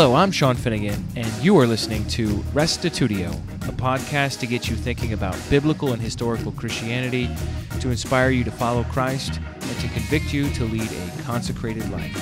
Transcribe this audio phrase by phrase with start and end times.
[0.00, 3.32] Hello, I'm Sean Finnegan, and you are listening to Restitutio,
[3.68, 7.28] a podcast to get you thinking about biblical and historical Christianity,
[7.80, 12.14] to inspire you to follow Christ, and to convict you to lead a consecrated life.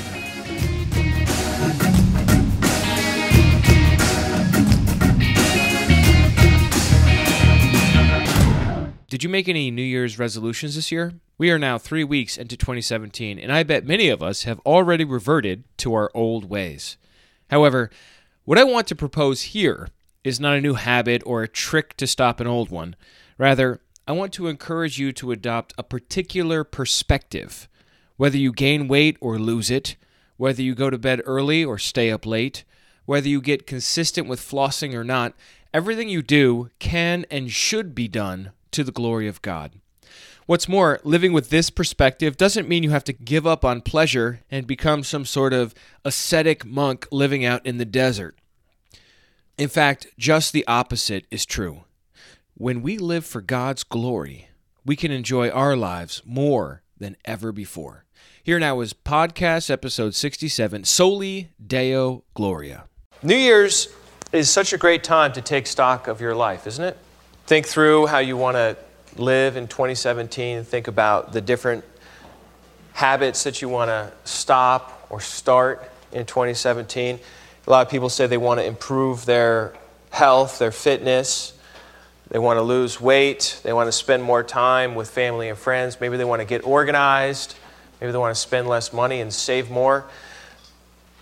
[9.10, 11.12] Did you make any New Year's resolutions this year?
[11.36, 15.04] We are now three weeks into 2017, and I bet many of us have already
[15.04, 16.96] reverted to our old ways.
[17.50, 17.90] However,
[18.44, 19.88] what I want to propose here
[20.24, 22.96] is not a new habit or a trick to stop an old one.
[23.38, 27.68] Rather, I want to encourage you to adopt a particular perspective.
[28.16, 29.96] Whether you gain weight or lose it,
[30.36, 32.64] whether you go to bed early or stay up late,
[33.04, 35.34] whether you get consistent with flossing or not,
[35.72, 39.72] everything you do can and should be done to the glory of God.
[40.46, 44.42] What's more, living with this perspective doesn't mean you have to give up on pleasure
[44.48, 48.38] and become some sort of ascetic monk living out in the desert.
[49.58, 51.82] In fact, just the opposite is true.
[52.54, 54.48] When we live for God's glory,
[54.84, 58.04] we can enjoy our lives more than ever before.
[58.40, 62.84] Here now is podcast episode 67 Soli Deo Gloria.
[63.20, 63.88] New Year's
[64.30, 66.96] is such a great time to take stock of your life, isn't it?
[67.46, 68.76] think through how you want to
[69.18, 71.84] live in 2017, think about the different
[72.92, 77.18] habits that you want to stop or start in 2017.
[77.66, 79.74] A lot of people say they want to improve their
[80.10, 81.52] health, their fitness.
[82.28, 83.60] They want to lose weight.
[83.62, 86.00] They want to spend more time with family and friends.
[86.00, 87.54] Maybe they want to get organized.
[88.00, 90.06] Maybe they want to spend less money and save more.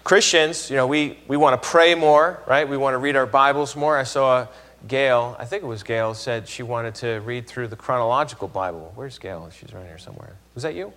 [0.05, 2.69] Christians, you know, we, we want to pray more, right?
[2.69, 3.97] We want to read our Bibles more.
[3.97, 4.47] I saw
[4.87, 8.93] Gail, I think it was Gail, said she wanted to read through the chronological Bible.
[8.95, 9.49] Where's Gail?
[9.51, 10.35] She's around here somewhere.
[10.55, 10.93] Was that you?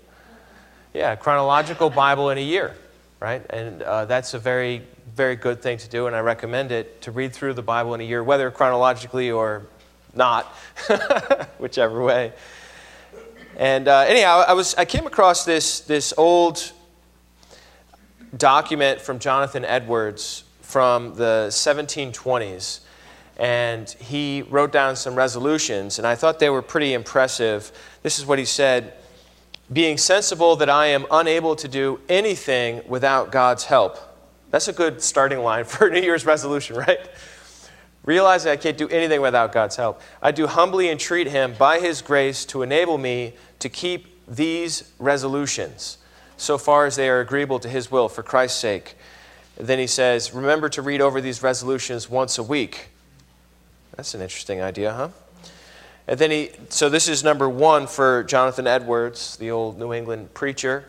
[0.93, 2.75] Yeah, chronological Bible in a year,
[3.19, 3.45] right?
[3.49, 4.81] And uh, that's a very,
[5.15, 8.01] very good thing to do, and I recommend it to read through the Bible in
[8.01, 9.63] a year, whether chronologically or
[10.13, 10.45] not,
[11.57, 12.33] whichever way.
[13.55, 16.71] And uh, anyhow, I, was, I came across this, this old
[18.35, 22.81] document from Jonathan Edwards from the 1720s
[23.37, 27.71] and he wrote down some resolutions, and I thought they were pretty impressive.
[28.01, 28.93] This is what he said
[29.71, 33.97] Being sensible that I am unable to do anything without God's help.
[34.49, 36.99] That's a good starting line for a New Year's resolution, right?
[38.03, 40.01] Realizing I can't do anything without God's help.
[40.21, 45.97] I do humbly entreat Him by His grace to enable me to keep these resolutions
[46.37, 48.95] so far as they are agreeable to His will for Christ's sake.
[49.57, 52.89] then he says, Remember to read over these resolutions once a week
[53.97, 55.09] that's an interesting idea, huh?
[56.07, 60.33] And then he, so this is number one for Jonathan Edwards, the old New England
[60.35, 60.85] preacher.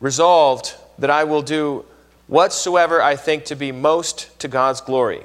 [0.00, 1.84] Resolved that I will do
[2.26, 5.22] whatsoever I think to be most to God's glory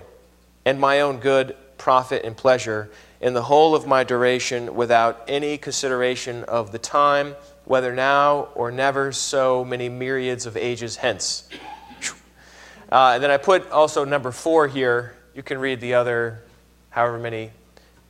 [0.65, 2.91] and my own good, profit, and pleasure
[3.21, 8.69] in the whole of my duration without any consideration of the time, whether now or
[8.69, 11.47] never so many myriads of ages hence.
[12.91, 15.15] Uh, and then I put also number four here.
[15.33, 16.43] You can read the other
[16.97, 17.51] however many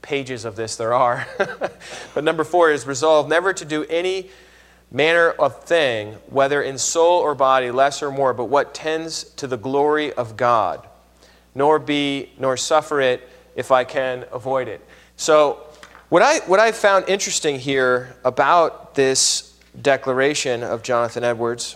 [0.01, 1.27] pages of this there are.
[2.13, 4.29] but number four is resolve never to do any
[4.89, 9.45] manner of thing, whether in soul or body, less or more, but what tends to
[9.45, 10.87] the glory of God,
[11.53, 13.27] nor be, nor suffer it
[13.57, 14.79] if I can avoid it.
[15.17, 15.65] So,
[16.07, 21.75] what I, what I found interesting here about this declaration of Jonathan Edwards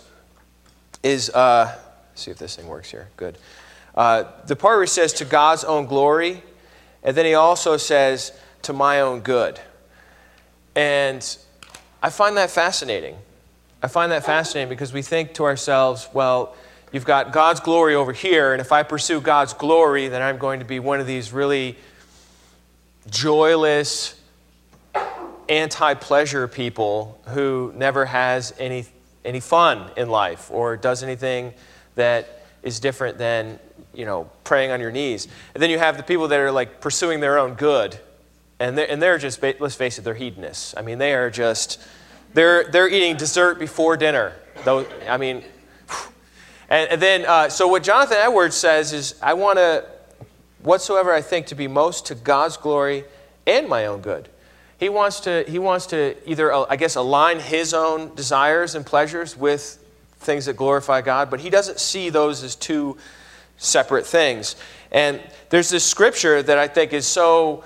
[1.02, 1.78] is, uh,
[2.14, 3.10] see if this thing works here.
[3.18, 3.36] Good.
[3.94, 6.42] Uh, the part where he says, to God's own glory,
[7.02, 8.32] and then he also says,
[8.62, 9.60] to my own good.
[10.74, 11.36] And
[12.02, 13.16] I find that fascinating.
[13.82, 16.54] I find that fascinating because we think to ourselves, well,
[16.92, 20.60] you've got God's glory over here, and if I pursue God's glory, then I'm going
[20.60, 21.76] to be one of these really
[23.10, 24.18] joyless,
[25.48, 28.86] anti pleasure people who never has any,
[29.24, 31.52] any fun in life or does anything
[31.96, 33.58] that is different than
[33.94, 35.28] you know, praying on your knees.
[35.54, 37.98] And then you have the people that are like pursuing their own good.
[38.58, 40.74] And they're, and they're just, let's face it, they're hedonists.
[40.76, 41.82] I mean, they are just,
[42.34, 44.34] they're, they're eating dessert before dinner.
[44.64, 45.42] Though, I mean,
[46.70, 49.84] and, and then, uh, so what Jonathan Edwards says is, I want to,
[50.62, 53.04] whatsoever I think to be most to God's glory
[53.46, 54.28] and my own good.
[54.78, 58.84] He wants to, he wants to either, uh, I guess, align his own desires and
[58.86, 59.78] pleasures with
[60.18, 62.96] things that glorify God, but he doesn't see those as two
[63.56, 64.56] separate things.
[64.90, 67.64] And there's this scripture that I think is so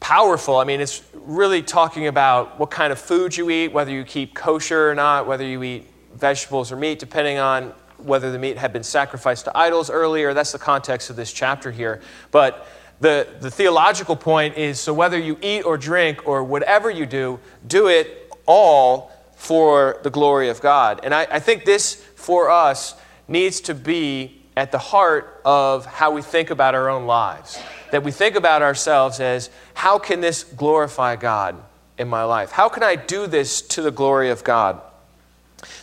[0.00, 0.58] powerful.
[0.58, 4.34] I mean, it's really talking about what kind of food you eat, whether you keep
[4.34, 8.72] kosher or not, whether you eat vegetables or meat, depending on whether the meat had
[8.72, 10.34] been sacrificed to idols earlier.
[10.34, 12.02] That's the context of this chapter here.
[12.30, 12.66] But
[13.00, 17.40] the, the theological point is so whether you eat or drink or whatever you do,
[17.66, 21.00] do it all for the glory of God.
[21.02, 22.94] And I, I think this, for us,
[23.26, 27.58] needs to be at the heart of how we think about our own lives.
[27.90, 31.56] That we think about ourselves as how can this glorify God
[31.98, 32.50] in my life?
[32.50, 34.80] How can I do this to the glory of God?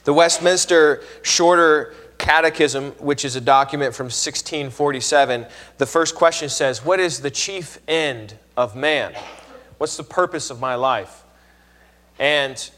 [0.04, 5.46] The Westminster Shorter Catechism, which is a document from 1647,
[5.78, 9.14] the first question says, What is the chief end of man?
[9.80, 11.24] What's the purpose of my life?
[12.20, 12.70] And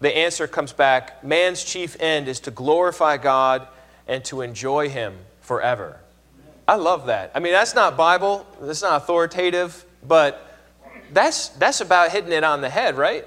[0.00, 3.66] the answer comes back man's chief end is to glorify God
[4.06, 6.00] and to enjoy Him forever.
[6.66, 7.32] I love that.
[7.34, 10.58] I mean, that's not Bible, that's not authoritative, but
[11.12, 13.26] that's, that's about hitting it on the head, right?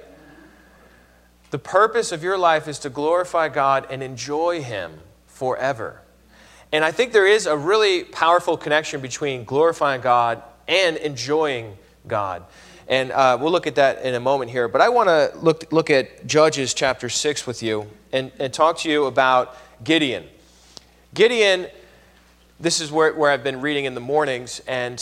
[1.51, 6.01] The purpose of your life is to glorify God and enjoy Him forever.
[6.71, 11.77] And I think there is a really powerful connection between glorifying God and enjoying
[12.07, 12.43] God.
[12.87, 14.67] And uh, we'll look at that in a moment here.
[14.67, 18.79] But I want to look, look at Judges chapter 6 with you and, and talk
[18.79, 20.25] to you about Gideon.
[21.13, 21.67] Gideon,
[22.59, 24.99] this is where, where I've been reading in the mornings, and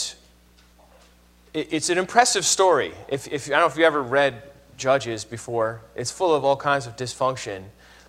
[1.52, 2.92] it, it's an impressive story.
[3.08, 4.42] If, if, I don't know if you ever read
[4.76, 7.62] Judges before, it's full of all kinds of dysfunction.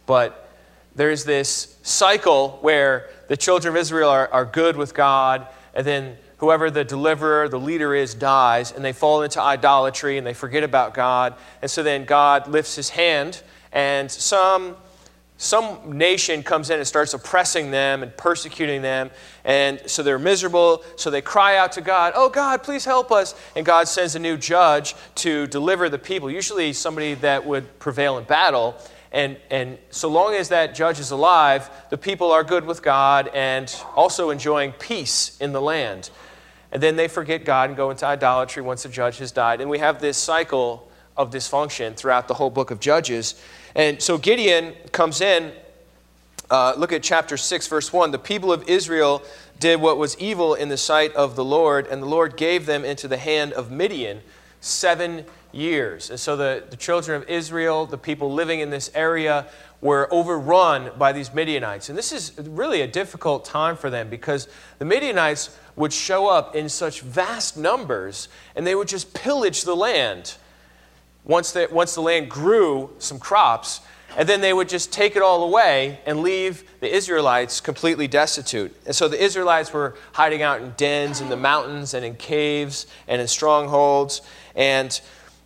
[0.06, 0.50] But
[0.96, 6.18] there's this cycle where the children of Israel are, are good with God, and then
[6.38, 10.64] whoever the deliverer, the leader is, dies, and they fall into idolatry and they forget
[10.64, 11.36] about God.
[11.62, 13.42] And so then God lifts his hand,
[13.72, 14.76] and some
[15.38, 19.12] some nation comes in and starts oppressing them and persecuting them.
[19.44, 20.84] And so they're miserable.
[20.96, 23.36] So they cry out to God, Oh, God, please help us.
[23.56, 28.18] And God sends a new judge to deliver the people, usually somebody that would prevail
[28.18, 28.78] in battle.
[29.12, 33.30] And, and so long as that judge is alive, the people are good with God
[33.34, 36.10] and also enjoying peace in the land.
[36.72, 39.62] And then they forget God and go into idolatry once the judge has died.
[39.62, 43.42] And we have this cycle of dysfunction throughout the whole book of Judges.
[43.76, 45.52] And so Gideon comes in.
[46.50, 48.12] Uh, look at chapter 6, verse 1.
[48.12, 49.22] The people of Israel
[49.60, 52.86] did what was evil in the sight of the Lord, and the Lord gave them
[52.86, 54.22] into the hand of Midian
[54.62, 56.10] seven years.
[56.10, 59.48] And so the, the children of Israel, the people living in this area,
[59.82, 61.90] were overrun by these Midianites.
[61.90, 64.48] And this is really a difficult time for them because
[64.80, 69.76] the Midianites would show up in such vast numbers and they would just pillage the
[69.76, 70.36] land
[71.26, 73.82] once the, once the land grew some crops,
[74.18, 78.74] and then they would just take it all away and leave the Israelites completely destitute.
[78.86, 82.88] And so the Israelites were hiding out in dens in the mountains and in caves
[83.08, 84.22] and in strongholds.
[84.56, 85.00] And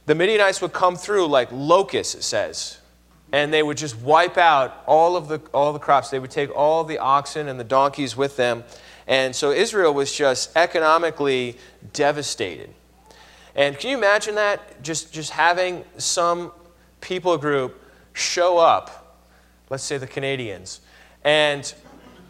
[0.05, 2.77] the Midianites would come through like locusts, it says.
[3.31, 6.09] And they would just wipe out all of the, all the crops.
[6.09, 8.63] They would take all the oxen and the donkeys with them.
[9.07, 11.57] And so Israel was just economically
[11.93, 12.69] devastated.
[13.55, 14.81] And can you imagine that?
[14.83, 16.51] Just, just having some
[17.01, 19.25] people group show up,
[19.69, 20.81] let's say the Canadians,
[21.23, 21.73] and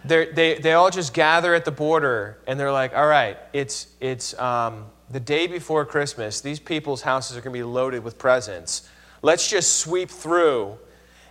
[0.06, 4.38] they, they all just gather at the border and they're like, all right, it's, it's
[4.40, 6.42] um, the day before Christmas.
[6.42, 8.88] These people's houses are going to be loaded with presents.
[9.22, 10.78] Let's just sweep through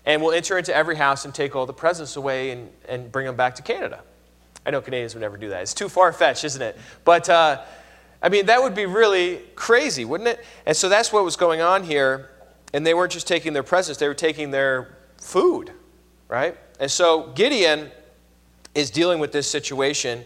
[0.04, 3.26] and we'll enter into every house and take all the presents away and, and bring
[3.26, 4.02] them back to Canada.
[4.66, 5.62] I know Canadians would never do that.
[5.62, 6.76] It's too far fetched, isn't it?
[7.04, 7.62] But uh,
[8.22, 10.44] I mean, that would be really crazy, wouldn't it?
[10.66, 12.30] And so that's what was going on here.
[12.72, 15.72] And they weren't just taking their presents, they were taking their food,
[16.28, 16.56] right?
[16.80, 17.90] And so Gideon
[18.74, 20.24] is dealing with this situation.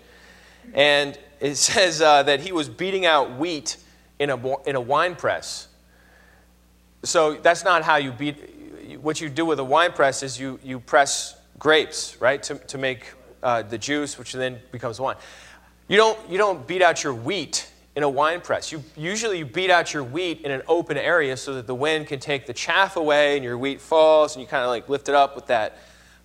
[0.74, 3.76] And it says uh, that he was beating out wheat
[4.18, 5.68] in a, in a wine press.
[7.02, 8.98] So that's not how you beat.
[9.00, 12.78] What you do with a wine press is you, you press grapes, right, to, to
[12.78, 13.06] make
[13.42, 15.16] uh, the juice, which then becomes wine.
[15.88, 18.72] You don't, you don't beat out your wheat in a wine press.
[18.72, 22.06] You, usually you beat out your wheat in an open area so that the wind
[22.06, 25.08] can take the chaff away and your wheat falls and you kind of like lift
[25.08, 25.78] it up with that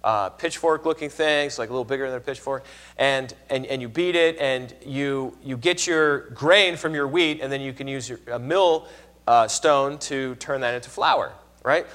[0.03, 2.63] uh, pitchfork looking thing, it's like a little bigger than a pitchfork,
[2.97, 7.41] and, and, and you beat it and you, you get your grain from your wheat
[7.41, 8.87] and then you can use your, a mill
[9.27, 11.33] uh, stone to turn that into flour,
[11.65, 11.85] right?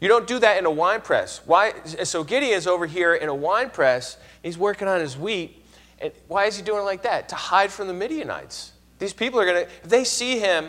[0.00, 1.42] You don't do that in a wine press.
[1.44, 1.74] Why?
[2.04, 5.62] So Gideon's over here in a wine press, he's working on his wheat,
[5.98, 7.28] and why is he doing it like that?
[7.30, 8.72] To hide from the Midianites.
[8.98, 10.68] These people are going to, if they see him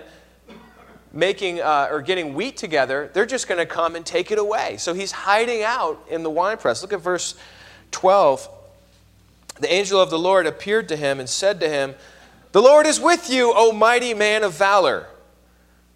[1.11, 4.77] making uh, or getting wheat together, they're just going to come and take it away.
[4.77, 6.81] So he's hiding out in the wine press.
[6.81, 7.35] Look at verse
[7.91, 8.47] 12.
[9.59, 11.95] The angel of the Lord appeared to him and said to him,
[12.51, 15.07] The Lord is with you, O mighty man of valor.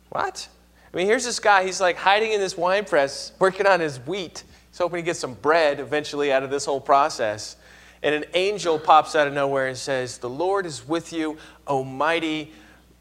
[0.09, 0.47] What?
[0.93, 3.99] I mean, here's this guy, he's like hiding in this wine press, working on his
[3.99, 4.43] wheat.
[4.69, 7.55] He's hoping to get some bread eventually out of this whole process.
[8.03, 11.83] And an angel pops out of nowhere and says, The Lord is with you, O
[11.83, 12.51] mighty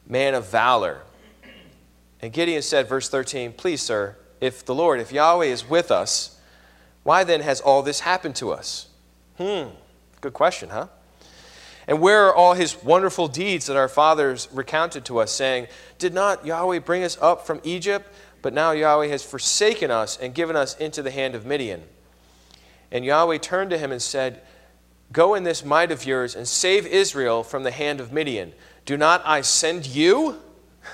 [0.06, 1.02] man of valor.
[2.21, 6.38] And Gideon said, verse 13, Please, sir, if the Lord, if Yahweh is with us,
[7.02, 8.88] why then has all this happened to us?
[9.38, 9.71] Hmm,
[10.21, 10.87] good question, huh?
[11.88, 15.66] And where are all his wonderful deeds that our fathers recounted to us, saying,
[15.99, 18.06] Did not Yahweh bring us up from Egypt?
[18.40, 21.82] But now Yahweh has forsaken us and given us into the hand of Midian.
[22.92, 24.42] And Yahweh turned to him and said,
[25.12, 28.52] Go in this might of yours and save Israel from the hand of Midian.
[28.87, 30.40] Do not I send you?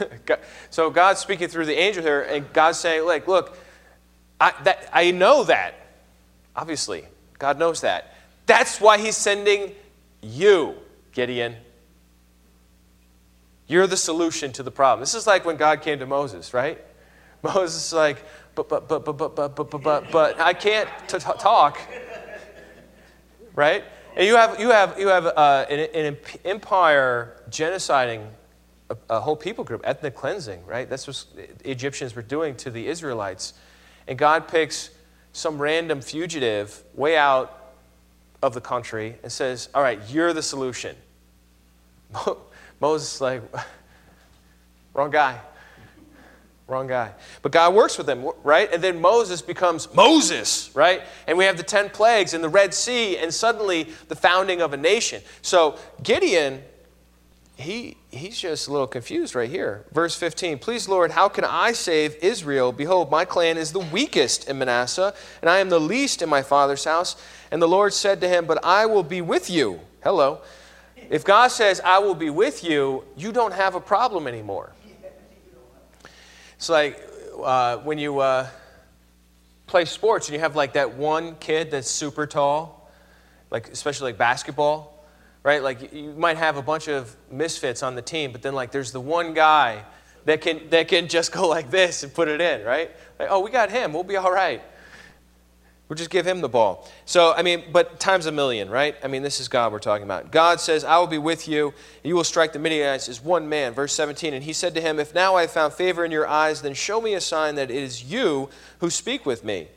[0.70, 3.56] so God's speaking through the angel here, and God's saying, like, look,
[4.40, 5.74] I, that, I know that.
[6.54, 7.04] Obviously,
[7.38, 8.14] God knows that.
[8.46, 9.72] That's why he's sending
[10.20, 10.74] you,
[11.12, 11.56] Gideon.
[13.68, 15.00] You're the solution to the problem.
[15.00, 16.78] This is like when God came to Moses, right?
[17.42, 21.18] Moses is like, but, but, but, but, but, but, but, but, but, I can't t-
[21.18, 21.78] talk,
[23.54, 23.84] right?
[24.18, 28.26] And you have, you have, you have uh, an, an empire genociding
[28.90, 30.90] a, a, whole people group, ethnic cleansing, right?
[30.90, 33.54] That's what the Egyptians were doing to the Israelites.
[34.08, 34.90] And God picks
[35.32, 37.74] some random fugitive way out
[38.42, 40.96] of the country and says, All right, you're the solution.
[42.80, 43.42] Moses like,
[44.94, 45.40] Wrong guy.
[46.68, 47.12] Wrong guy.
[47.40, 48.70] But God works with them, right?
[48.70, 51.02] And then Moses becomes Moses, right?
[51.26, 54.74] And we have the 10 plagues and the Red Sea and suddenly the founding of
[54.74, 55.22] a nation.
[55.40, 56.62] So Gideon,
[57.56, 59.86] he, he's just a little confused right here.
[59.92, 62.70] Verse 15 Please, Lord, how can I save Israel?
[62.70, 66.42] Behold, my clan is the weakest in Manasseh, and I am the least in my
[66.42, 67.16] father's house.
[67.50, 69.80] And the Lord said to him, But I will be with you.
[70.04, 70.42] Hello.
[71.08, 74.72] If God says, I will be with you, you don't have a problem anymore.
[76.58, 77.00] It's like
[77.40, 78.48] uh, when you uh,
[79.68, 82.90] play sports and you have like that one kid that's super tall,
[83.52, 85.06] like especially like basketball,
[85.44, 85.62] right?
[85.62, 88.90] Like you might have a bunch of misfits on the team, but then like there's
[88.90, 89.84] the one guy
[90.24, 92.90] that can that can just go like this and put it in, right?
[93.20, 93.92] Like, oh, we got him.
[93.92, 94.60] We'll be all right.
[95.88, 96.86] We'll just give him the ball.
[97.06, 98.94] So, I mean, but times a million, right?
[99.02, 100.30] I mean, this is God we're talking about.
[100.30, 101.72] God says, I will be with you.
[102.04, 103.72] You will strike the Midianites as one man.
[103.72, 104.34] Verse 17.
[104.34, 106.74] And he said to him, If now I have found favor in your eyes, then
[106.74, 109.68] show me a sign that it is you who speak with me.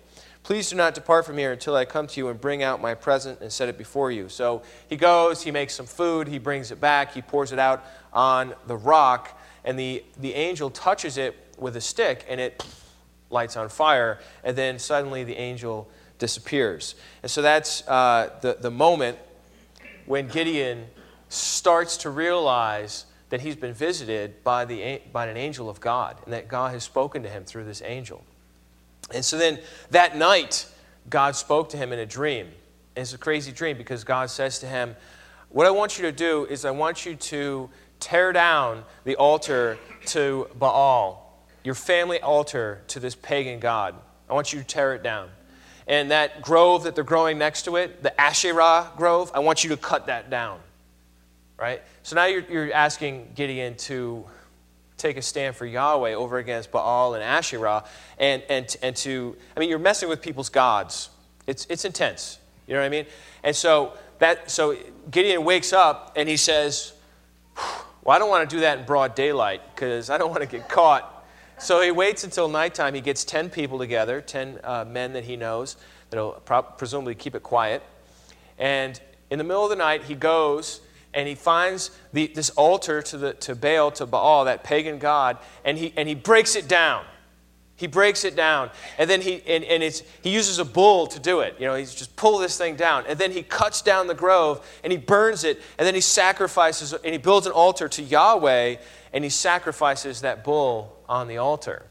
[0.43, 2.93] Please do not depart from here until I come to you and bring out my
[2.93, 4.27] present and set it before you.
[4.27, 7.85] So he goes, he makes some food, he brings it back, he pours it out
[8.11, 12.65] on the rock, and the, the angel touches it with a stick, and it
[13.29, 14.19] lights on fire.
[14.43, 15.87] And then suddenly the angel
[16.21, 16.93] disappears.
[17.23, 19.17] And so that's uh, the, the moment
[20.05, 20.85] when Gideon
[21.29, 26.33] starts to realize that he's been visited by, the, by an angel of God and
[26.33, 28.23] that God has spoken to him through this angel.
[29.11, 29.59] And so then
[29.89, 30.67] that night,
[31.09, 32.45] God spoke to him in a dream.
[32.95, 34.95] And it's a crazy dream because God says to him,
[35.49, 37.67] What I want you to do is I want you to
[37.99, 43.95] tear down the altar to Baal, your family altar to this pagan God.
[44.29, 45.29] I want you to tear it down
[45.91, 49.71] and that grove that they're growing next to it, the Asherah grove, I want you
[49.71, 50.62] to cut that down.
[51.57, 51.83] Right?
[52.03, 54.24] So now you're, you're asking Gideon to
[54.95, 57.83] take a stand for Yahweh over against Baal and Asherah,
[58.17, 61.10] and, and, and to, I mean, you're messing with people's gods.
[61.45, 62.39] It's, it's intense.
[62.67, 63.05] You know what I mean?
[63.43, 64.77] And so, that, so
[65.12, 66.93] Gideon wakes up and he says,
[68.01, 70.48] Well, I don't want to do that in broad daylight because I don't want to
[70.48, 71.20] get caught
[71.61, 72.93] so he waits until nighttime.
[72.93, 75.77] He gets 10 people together, 10 uh, men that he knows
[76.09, 77.83] that'll pro- presumably keep it quiet.
[78.57, 78.99] And
[79.29, 80.81] in the middle of the night, he goes
[81.13, 85.37] and he finds the, this altar to, the, to Baal, to Baal, that pagan god,
[85.65, 87.05] and he, and he breaks it down.
[87.75, 88.69] He breaks it down.
[88.99, 91.55] And then he, and, and it's, he uses a bull to do it.
[91.59, 93.05] You know, he's just pull this thing down.
[93.07, 95.59] And then he cuts down the grove and he burns it.
[95.79, 98.75] And then he sacrifices and he builds an altar to Yahweh
[99.13, 101.85] and he sacrifices that bull on the altar.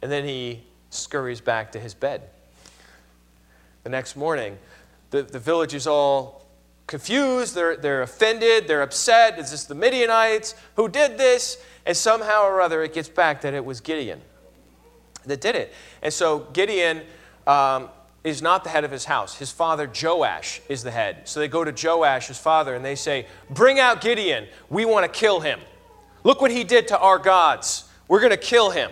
[0.00, 2.22] And then he scurries back to his bed.
[3.84, 4.58] The next morning,
[5.10, 6.46] the, the village is all
[6.86, 9.38] confused, they're, they're offended, they're upset.
[9.38, 10.54] Is this the Midianites?
[10.76, 11.62] Who did this?
[11.86, 14.20] And somehow or other, it gets back that it was Gideon
[15.26, 15.72] that did it.
[16.02, 17.02] And so Gideon
[17.46, 17.88] um,
[18.24, 19.36] is not the head of his house.
[19.36, 21.28] His father, Joash, is the head.
[21.28, 24.46] So they go to Joash, his father, and they say, Bring out Gideon.
[24.70, 25.60] We want to kill him.
[26.24, 27.88] Look what he did to our gods.
[28.08, 28.90] We're going to kill him.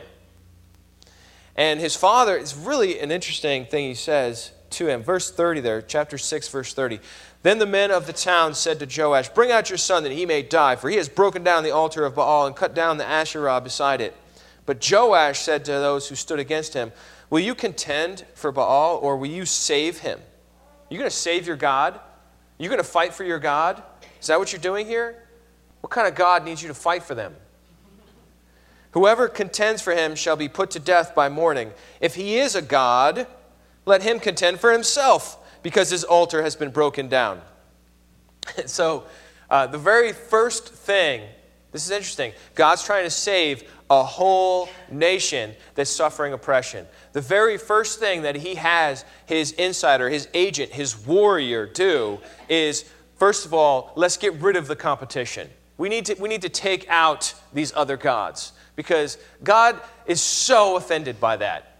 [1.56, 5.02] And his father, it's really an interesting thing he says to him.
[5.02, 7.00] Verse 30 there, chapter 6, verse 30.
[7.42, 10.26] Then the men of the town said to Joash, Bring out your son that he
[10.26, 13.06] may die, for he has broken down the altar of Baal and cut down the
[13.06, 14.14] Asherah beside it.
[14.66, 16.92] But Joash said to those who stood against him,
[17.30, 20.18] Will you contend for Baal, or will you save him?
[20.88, 22.00] You're you going to save your God?
[22.58, 23.82] You're going to fight for your God?
[24.20, 25.19] Is that what you're doing here?
[25.80, 27.34] What kind of God needs you to fight for them?
[28.92, 31.72] Whoever contends for him shall be put to death by morning.
[32.00, 33.26] If he is a God,
[33.86, 37.40] let him contend for himself, because his altar has been broken down.
[38.66, 39.04] so,
[39.48, 41.22] uh, the very first thing,
[41.72, 46.86] this is interesting, God's trying to save a whole nation that's suffering oppression.
[47.12, 52.84] The very first thing that he has his insider, his agent, his warrior do is,
[53.16, 55.50] first of all, let's get rid of the competition.
[55.80, 60.76] We need to, we need to take out these other gods because God is so
[60.76, 61.78] offended by that.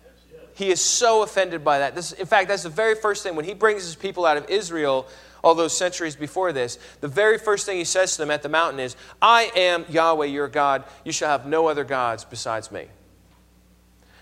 [0.54, 1.94] He is so offended by that.
[1.94, 3.36] This, in fact, that's the very first thing.
[3.36, 5.06] When he brings his people out of Israel,
[5.44, 8.48] all those centuries before this, the very first thing he says to them at the
[8.48, 10.84] mountain is, I am Yahweh your God.
[11.04, 12.86] You shall have no other gods besides me.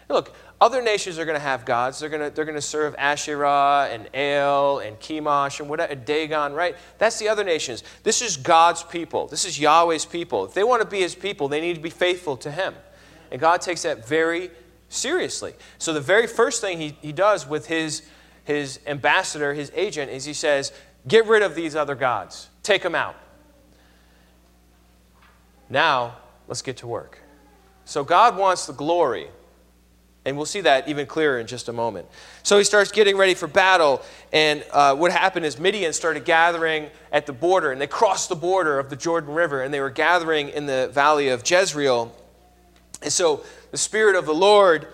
[0.09, 2.01] Look, other nations are going to have gods.
[2.01, 6.53] They're going to, they're going to serve Asherah and El and Chemosh and whatever, Dagon,
[6.53, 6.77] right?
[6.99, 7.85] That's the other nations.
[8.03, 9.29] This is God's people.
[9.29, 10.45] This is Yahweh's people.
[10.45, 12.75] If they want to be his people, they need to be faithful to him.
[13.31, 14.51] And God takes that very
[14.89, 15.55] seriously.
[15.79, 18.03] So the very first thing he, he does with his,
[18.45, 20.73] his ambassador, his agent, is he says,
[21.07, 23.15] Get rid of these other gods, take them out.
[25.71, 26.17] Now,
[26.49, 27.21] let's get to work.
[27.85, 29.29] So, God wants the glory.
[30.29, 32.07] And we'll see that even clearer in just a moment.
[32.43, 34.03] So he starts getting ready for battle.
[34.33, 37.73] And uh, what happened is Midian started gathering at the border.
[37.73, 39.63] And they crossed the border of the Jordan River.
[39.63, 42.15] And they were gathering in the valley of Jezreel.
[43.03, 44.87] And so the Spirit of the Lord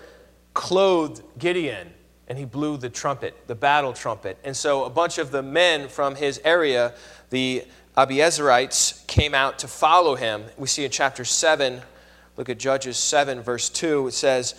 [0.53, 1.91] clothed Gideon
[2.27, 4.37] and he blew the trumpet, the battle trumpet.
[4.43, 6.93] And so a bunch of the men from his area,
[7.29, 7.65] the
[7.95, 10.43] Abiezerites, came out to follow him.
[10.57, 11.81] We see in chapter 7,
[12.35, 14.55] look at Judges 7, verse 2, it says,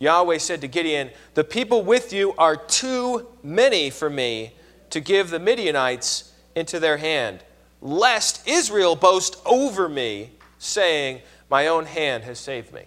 [0.00, 4.54] Yahweh said to Gideon, The people with you are too many for me
[4.88, 7.44] to give the Midianites into their hand,
[7.80, 12.84] lest Israel boast over me, saying, My own hand has saved me.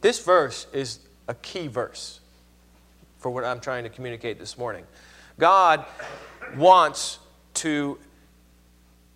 [0.00, 2.20] This verse is a key verse
[3.18, 4.84] for what I'm trying to communicate this morning.
[5.38, 5.84] God
[6.56, 7.18] wants
[7.54, 7.98] to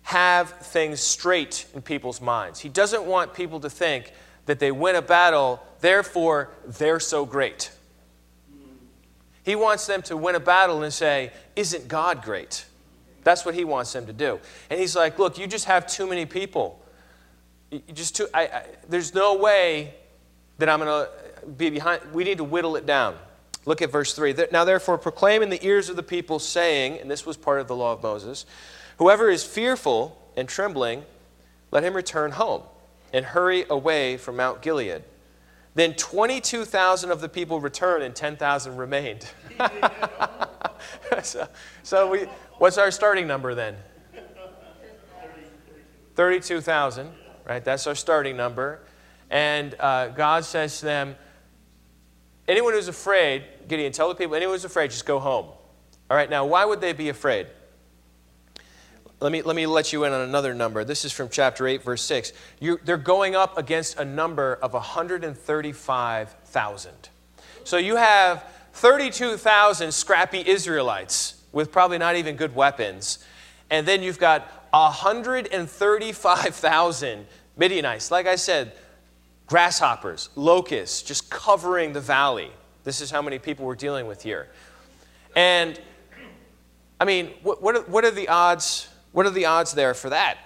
[0.03, 2.59] have things straight in people's minds.
[2.59, 4.11] He doesn't want people to think
[4.45, 7.71] that they win a battle, therefore they're so great.
[9.43, 12.65] He wants them to win a battle and say, Isn't God great?
[13.23, 14.39] That's what he wants them to do.
[14.69, 16.79] And he's like, Look, you just have too many people.
[17.71, 19.95] You just too, I, I, there's no way
[20.57, 22.01] that I'm going to be behind.
[22.13, 23.15] We need to whittle it down.
[23.65, 24.35] Look at verse 3.
[24.51, 27.67] Now, therefore, proclaim in the ears of the people, saying, and this was part of
[27.67, 28.45] the law of Moses,
[28.97, 31.05] whoever is fearful and trembling,
[31.69, 32.63] let him return home
[33.13, 35.03] and hurry away from Mount Gilead.
[35.73, 39.25] Then 22,000 of the people returned and 10,000 remained.
[41.23, 41.47] so,
[41.83, 43.77] so we, what's our starting number then?
[46.15, 47.09] 32,000,
[47.47, 47.63] right?
[47.63, 48.81] That's our starting number.
[49.29, 51.15] And uh, God says to them,
[52.47, 55.45] Anyone who's afraid, Gideon, tell the people, anyone who's afraid, just go home.
[56.09, 57.47] All right, now, why would they be afraid?
[59.21, 60.83] Let me, let me let you in on another number.
[60.83, 62.33] This is from chapter 8, verse 6.
[62.59, 66.91] You, they're going up against a number of 135,000.
[67.63, 73.23] So you have 32,000 scrappy Israelites with probably not even good weapons.
[73.69, 78.09] And then you've got 135,000 Midianites.
[78.09, 78.71] Like I said,
[79.45, 82.49] grasshoppers, locusts, just covering the valley.
[82.83, 84.49] This is how many people we're dealing with here.
[85.35, 85.79] And
[86.99, 88.87] I mean, what, what, are, what are the odds?
[89.11, 90.37] What are the odds there for that?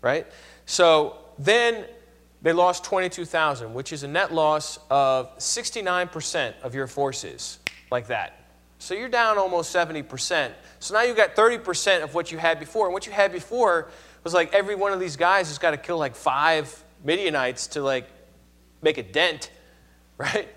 [0.00, 0.26] Right?
[0.66, 1.86] So then
[2.42, 7.58] they lost 22,000, which is a net loss of 69% of your forces,
[7.90, 8.38] like that.
[8.78, 10.52] So you're down almost 70%.
[10.78, 12.86] So now you've got 30% of what you had before.
[12.86, 13.88] And what you had before
[14.22, 17.82] was like every one of these guys has got to kill like five Midianites to
[17.82, 18.08] like
[18.82, 19.50] make a dent,
[20.18, 20.48] right?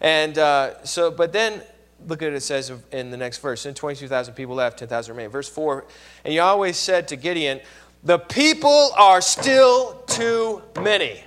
[0.00, 1.62] And uh, so, but then
[2.06, 3.66] look at it, it says in the next verse.
[3.66, 5.30] And 22,000 people left, 10,000 remain.
[5.30, 5.84] Verse 4
[6.24, 7.60] And Yahweh said to Gideon,
[8.04, 11.22] The people are still too many.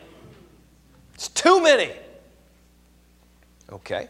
[1.13, 1.91] It's too many.
[3.71, 4.09] Okay.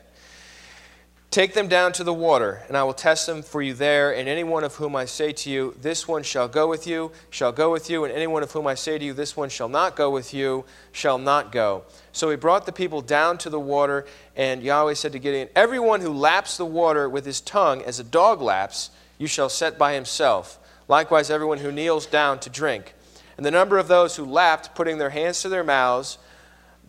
[1.32, 4.16] Take them down to the water, and I will test them for you there.
[4.16, 7.12] And any one of whom I say to you, This one shall go with you,
[7.30, 8.04] shall go with you.
[8.04, 10.34] And any one of whom I say to you, This one shall not go with
[10.34, 11.84] you, shall not go.
[12.20, 14.06] So he brought the people down to the water,
[14.36, 18.04] and Yahweh said to Gideon, Everyone who laps the water with his tongue as a
[18.04, 20.60] dog laps, you shall set by himself.
[20.90, 22.94] Likewise, everyone who kneels down to drink.
[23.38, 26.18] And the number of those who lapped, putting their hands to their mouths,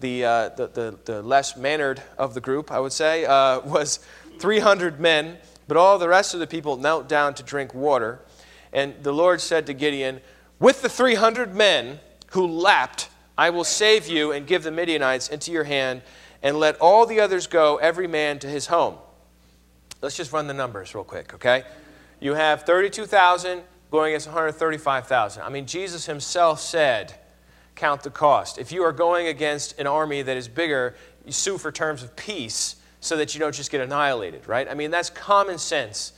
[0.01, 4.01] the, uh, the, the, the, less mannered of the group, I would say, uh, was
[4.41, 5.39] 300 men,
[5.69, 8.19] But all the rest of the people knelt down to drink water.
[8.73, 10.23] And the Lord said to Gideon,
[10.59, 12.01] With the 300 men
[12.33, 13.11] who lapped,
[13.41, 16.03] I will save you and give the Midianites into your hand,
[16.43, 18.97] and let all the others go, every man to his home.
[20.03, 21.63] Let's just run the numbers real quick, okay?
[22.21, 25.43] You have 32,000 going against 135,000.
[25.43, 27.15] I mean, Jesus himself said,
[27.77, 28.59] Count the cost.
[28.59, 32.15] If you are going against an army that is bigger, you sue for terms of
[32.17, 34.69] peace so that you don't just get annihilated, right?
[34.69, 36.13] I mean, that's common sense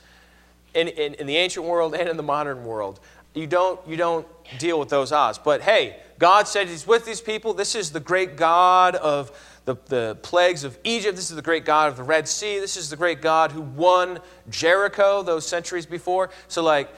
[0.74, 2.98] in, in, in, the ancient world and in the modern world.
[3.34, 4.26] You don't, you don't
[4.58, 5.38] deal with those odds.
[5.38, 7.54] But hey, God said He's with these people.
[7.54, 9.32] This is the great God of
[9.64, 11.16] the, the plagues of Egypt.
[11.16, 12.58] This is the great God of the Red Sea.
[12.58, 16.30] This is the great God who won Jericho those centuries before.
[16.48, 16.90] So, like,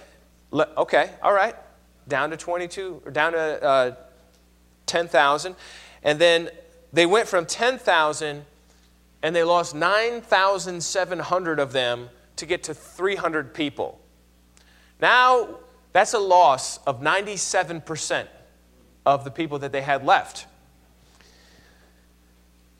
[0.52, 1.54] okay, all right,
[2.08, 3.94] down to 22, or down to uh,
[4.86, 5.56] 10,000.
[6.02, 6.50] And then
[6.92, 8.44] they went from 10,000
[9.22, 14.00] and they lost 9,700 of them to get to 300 people.
[15.00, 15.48] Now,
[15.94, 18.26] that's a loss of 97%
[19.06, 20.46] of the people that they had left.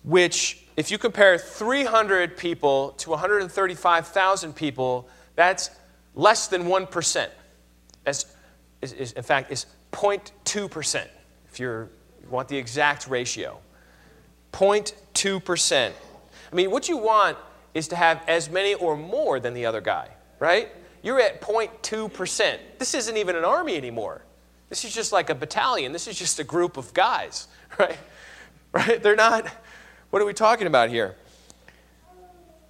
[0.02, 5.70] Which, if you compare 300 people to 135,000 people, that's
[6.16, 7.28] less than 1%.
[8.02, 8.26] That's,
[8.82, 11.06] is, is, in fact, is 0.2%,
[11.48, 11.88] if you
[12.28, 13.60] want the exact ratio.
[14.52, 15.92] 0.2%.
[16.50, 17.38] I mean, what you want
[17.74, 20.08] is to have as many or more than the other guy,
[20.40, 20.68] right?
[21.04, 22.58] You're at 0.2%.
[22.78, 24.22] This isn't even an army anymore.
[24.70, 25.92] This is just like a battalion.
[25.92, 27.46] This is just a group of guys,
[27.78, 27.98] right?
[28.72, 29.00] Right?
[29.00, 29.46] They're not,
[30.10, 31.14] what are we talking about here?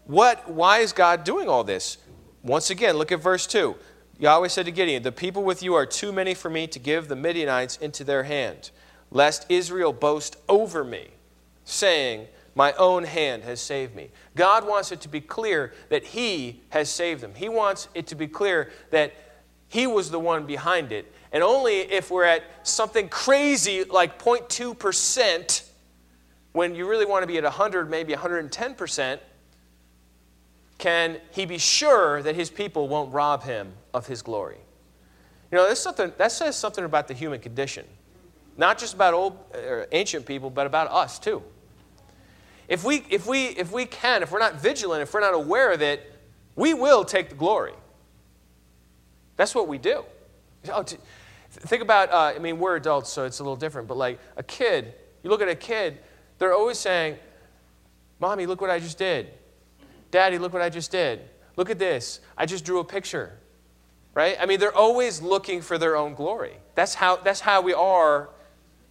[0.06, 1.96] What, why is God doing all this?
[2.42, 3.76] Once again, look at verse 2.
[4.18, 7.06] Yahweh said to Gideon, The people with you are too many for me to give
[7.06, 8.70] the Midianites into their hand,
[9.12, 11.10] lest Israel boast over me,
[11.64, 14.10] saying, My own hand has saved me.
[14.36, 17.34] God wants it to be clear that He has saved them.
[17.34, 19.12] He wants it to be clear that
[19.68, 21.12] He was the one behind it.
[21.32, 25.68] And only if we're at something crazy like 0.2%,
[26.52, 29.18] when you really want to be at 100, maybe 110%,
[30.78, 34.58] can he be sure that his people won't rob him of his glory?
[35.50, 37.84] You know, that says something about the human condition.
[38.56, 41.42] Not just about old, or ancient people, but about us too.
[42.68, 45.72] If we, if, we, if we can, if we're not vigilant, if we're not aware
[45.72, 46.12] of it,
[46.56, 47.74] we will take the glory.
[49.36, 50.04] That's what we do.
[50.72, 50.84] Oh,
[51.50, 54.42] think about, uh, I mean, we're adults, so it's a little different, but like a
[54.42, 55.98] kid, you look at a kid,
[56.38, 57.18] they're always saying,
[58.18, 59.28] Mommy, look what I just did.
[60.10, 61.20] Daddy, look what I just did.
[61.56, 62.20] Look at this.
[62.38, 63.32] I just drew a picture.
[64.14, 64.36] Right?
[64.40, 66.54] I mean, they're always looking for their own glory.
[66.76, 68.30] That's how, that's how we are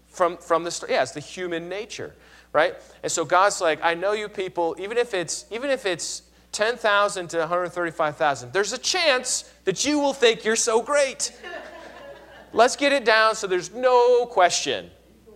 [0.08, 0.86] from, from the.
[0.90, 2.14] Yeah, it's the human nature.
[2.54, 2.76] Right?
[3.02, 7.28] And so God's like, I know you people, even if it's, even if it's 10,000
[7.30, 11.34] to 135,000, there's a chance that you will think you're so great.
[12.54, 14.92] Let's get it down so there's no question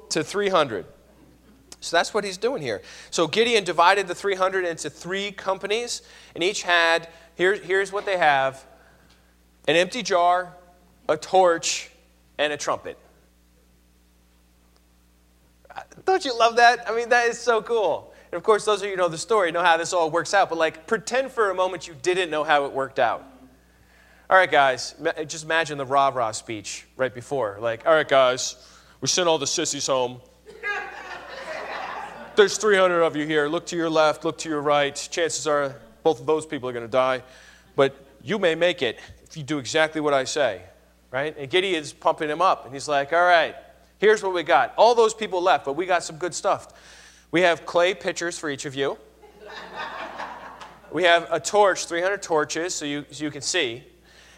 [0.10, 0.86] to 300.
[1.80, 2.82] So that's what he's doing here.
[3.12, 6.02] So Gideon divided the 300 into three companies,
[6.36, 8.64] and each had, here, here's what they have
[9.68, 10.54] an empty jar,
[11.10, 11.92] a torch,
[12.38, 12.98] and a trumpet.
[16.08, 16.90] Don't you love that?
[16.90, 18.14] I mean, that is so cool.
[18.32, 20.50] And of course, those of you know the story know how this all works out,
[20.50, 23.24] but like, pretend for a moment you didn't know how it worked out.
[24.30, 24.96] All right, guys,
[25.28, 27.58] just imagine the rah rah speech right before.
[27.60, 28.56] Like, all right, guys,
[29.02, 30.22] we sent all the sissies home
[32.36, 33.48] there's 300 of you here.
[33.48, 34.96] Look to your left, look to your right.
[35.12, 37.24] Chances are both of those people are going to die.
[37.76, 40.62] But you may make it if you do exactly what I say.
[41.12, 41.36] Right?
[41.38, 42.66] And Gideon's pumping him up.
[42.66, 43.56] And he's like, all right,
[43.98, 44.74] here's what we got.
[44.78, 46.68] All those people left, but we got some good stuff.
[47.32, 48.98] We have clay pitchers for each of you.
[50.92, 53.84] we have a torch, 300 torches, so you, so you can see.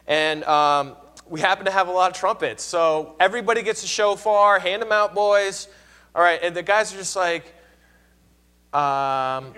[0.07, 0.95] And um,
[1.27, 2.63] we happen to have a lot of trumpets.
[2.63, 4.59] So everybody gets a shofar.
[4.59, 5.67] Hand them out, boys.
[6.15, 6.39] All right.
[6.41, 7.53] And the guys are just like,
[8.73, 9.53] um,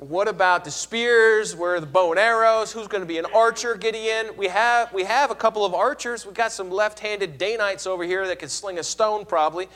[0.00, 1.54] what about the spears?
[1.54, 2.72] Where are the bow and arrows?
[2.72, 3.74] Who's going to be an archer?
[3.74, 4.30] Gideon.
[4.34, 6.24] We have we have a couple of archers.
[6.24, 9.68] We've got some left-handed Danites over here that can sling a stone probably.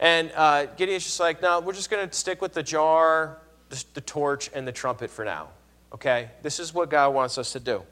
[0.00, 3.84] And uh, Gideon's just like, no, we're just going to stick with the jar, the,
[3.92, 5.48] the torch, and the trumpet for now.
[5.92, 7.82] Okay, this is what God wants us to do.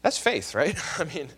[0.00, 0.74] That's faith, right?
[0.98, 1.28] I mean,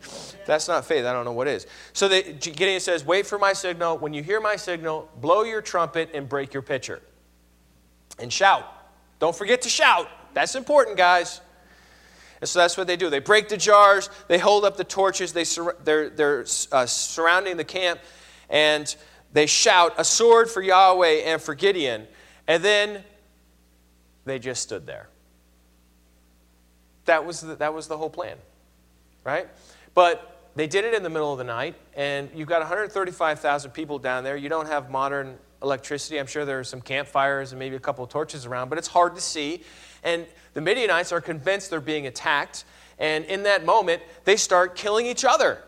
[0.46, 1.04] that's not faith.
[1.04, 1.66] I don't know what is.
[1.92, 3.98] So Gideon says, Wait for my signal.
[3.98, 7.02] When you hear my signal, blow your trumpet and break your pitcher.
[8.20, 8.70] And shout.
[9.24, 10.10] Don't forget to shout.
[10.34, 11.40] That's important, guys.
[12.42, 13.08] And so that's what they do.
[13.08, 17.56] They break the jars, they hold up the torches, they sur- they're, they're uh, surrounding
[17.56, 18.00] the camp,
[18.50, 18.94] and
[19.32, 22.06] they shout, A sword for Yahweh and for Gideon.
[22.46, 23.02] And then
[24.26, 25.08] they just stood there.
[27.06, 28.36] That was the, that was the whole plan,
[29.24, 29.48] right?
[29.94, 33.98] But they did it in the middle of the night, and you've got 135,000 people
[33.98, 34.36] down there.
[34.36, 36.20] You don't have modern electricity.
[36.20, 38.88] I'm sure there are some campfires and maybe a couple of torches around, but it's
[38.88, 39.64] hard to see.
[40.04, 42.64] And the Midianites are convinced they're being attacked,
[42.98, 45.58] and in that moment, they start killing each other.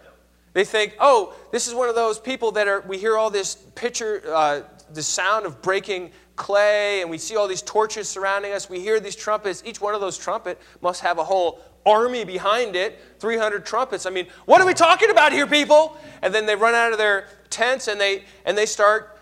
[0.52, 3.56] They think, oh, this is one of those people that are, we hear all this
[3.74, 8.70] picture, uh, the sound of breaking clay, and we see all these torches surrounding us.
[8.70, 9.62] We hear these trumpets.
[9.66, 14.06] Each one of those trumpet must have a whole army behind it 300 trumpets.
[14.06, 15.96] I mean, what are we talking about here, people?
[16.22, 19.15] And then they run out of their tents and they, and they start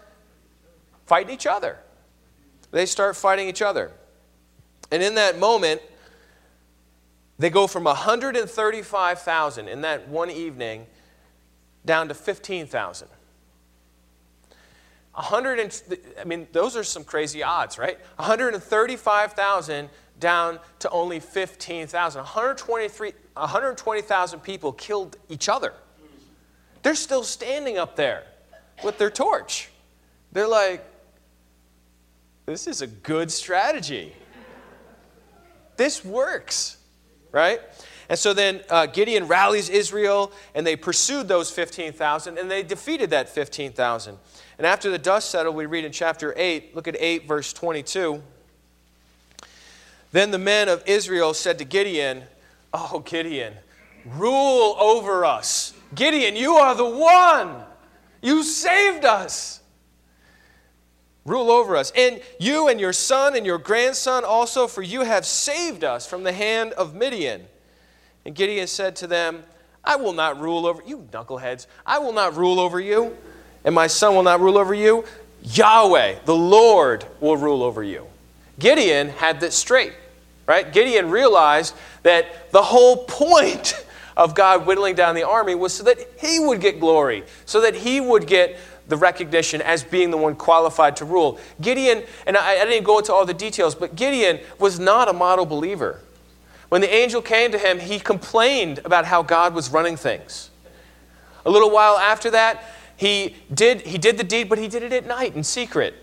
[1.06, 1.78] fighting each other.
[2.70, 3.92] They start fighting each other.
[4.90, 5.80] And in that moment,
[7.38, 10.86] they go from 135,000 in that one evening
[11.84, 13.08] down to 15,000.
[15.14, 15.82] 100 and,
[16.20, 17.98] I mean, those are some crazy odds, right?
[18.16, 19.88] 135,000
[20.18, 22.22] down to only 15,000.
[22.22, 25.72] 120,000 people killed each other.
[26.82, 28.24] They're still standing up there
[28.82, 29.70] with their torch.
[30.32, 30.84] They're like,
[32.46, 34.14] this is a good strategy.
[35.76, 36.76] This works,
[37.32, 37.60] right?
[38.08, 43.10] And so then uh, Gideon rallies Israel, and they pursued those 15,000, and they defeated
[43.10, 44.18] that 15,000.
[44.58, 48.22] And after the dust settled, we read in chapter 8, look at 8, verse 22.
[50.12, 52.24] Then the men of Israel said to Gideon,
[52.72, 53.54] Oh, Gideon,
[54.04, 55.74] rule over us.
[55.94, 57.62] Gideon, you are the one.
[58.20, 59.60] You saved us.
[61.24, 61.92] Rule over us.
[61.96, 66.22] And you and your son and your grandson also, for you have saved us from
[66.22, 67.46] the hand of Midian.
[68.24, 69.44] And Gideon said to them,
[69.82, 71.66] I will not rule over you, knuckleheads.
[71.86, 73.16] I will not rule over you
[73.64, 75.04] and my son will not rule over you.
[75.42, 78.06] Yahweh, the Lord, will rule over you.
[78.58, 79.92] Gideon had this straight,
[80.46, 80.70] right?
[80.72, 83.84] Gideon realized that the whole point
[84.16, 87.74] of God whittling down the army was so that he would get glory, so that
[87.74, 88.56] he would get
[88.88, 91.38] the recognition as being the one qualified to rule.
[91.60, 95.12] Gideon, and I, I didn't go into all the details, but Gideon was not a
[95.12, 96.00] model believer.
[96.68, 100.50] When the angel came to him, he complained about how God was running things.
[101.46, 102.64] A little while after that,
[102.96, 105.94] he did, he did the deed, but he did it at night in secret,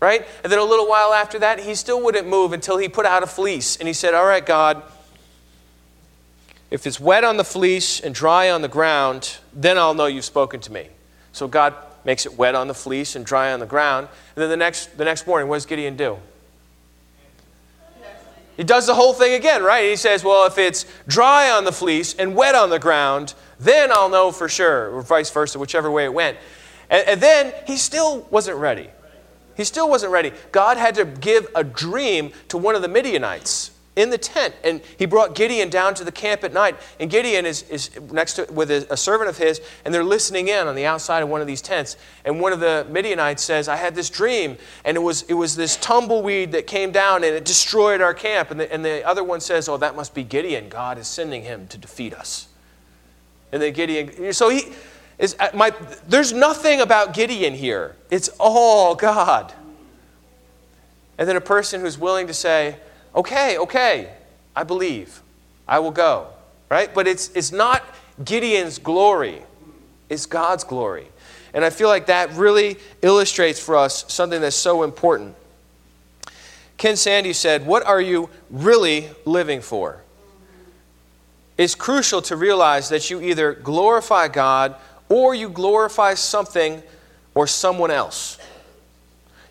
[0.00, 0.26] right?
[0.42, 3.22] And then a little while after that, he still wouldn't move until he put out
[3.22, 3.76] a fleece.
[3.76, 4.82] And he said, All right, God,
[6.70, 10.24] if it's wet on the fleece and dry on the ground, then I'll know you've
[10.24, 10.88] spoken to me.
[11.32, 14.08] So God makes it wet on the fleece and dry on the ground.
[14.36, 16.18] And then the next, the next morning, what does Gideon do?
[18.56, 19.88] He does the whole thing again, right?
[19.88, 23.90] He says, Well, if it's dry on the fleece and wet on the ground, then
[23.90, 26.36] I'll know for sure, or vice versa, whichever way it went.
[26.90, 28.90] And, and then he still wasn't ready.
[29.56, 30.32] He still wasn't ready.
[30.50, 34.54] God had to give a dream to one of the Midianites in the tent.
[34.64, 36.76] And he brought Gideon down to the camp at night.
[36.98, 40.48] And Gideon is, is next to with a, a, servant of his, and they're listening
[40.48, 41.96] in on the outside of one of these tents.
[42.24, 45.56] And one of the Midianites says, I had this dream, and it was, it was
[45.56, 48.50] this tumbleweed that came down and it destroyed our camp.
[48.50, 50.68] And the, and the other one says, Oh, that must be Gideon.
[50.68, 52.48] God is sending him to defeat us.
[53.52, 54.72] And then Gideon, so he
[55.18, 55.72] is uh, my
[56.08, 57.96] there's nothing about Gideon here.
[58.10, 59.52] It's all God.
[61.18, 62.78] And then a person who's willing to say,
[63.14, 64.10] okay, okay,
[64.54, 65.22] I believe.
[65.66, 66.28] I will go.
[66.68, 66.92] Right?
[66.92, 67.82] But it's it's not
[68.24, 69.42] Gideon's glory.
[70.08, 71.08] It's God's glory.
[71.54, 75.34] And I feel like that really illustrates for us something that's so important.
[76.78, 80.02] Ken Sande said, What are you really living for?
[81.58, 84.74] it's crucial to realize that you either glorify God
[85.08, 86.82] or you glorify something
[87.34, 88.38] or someone else.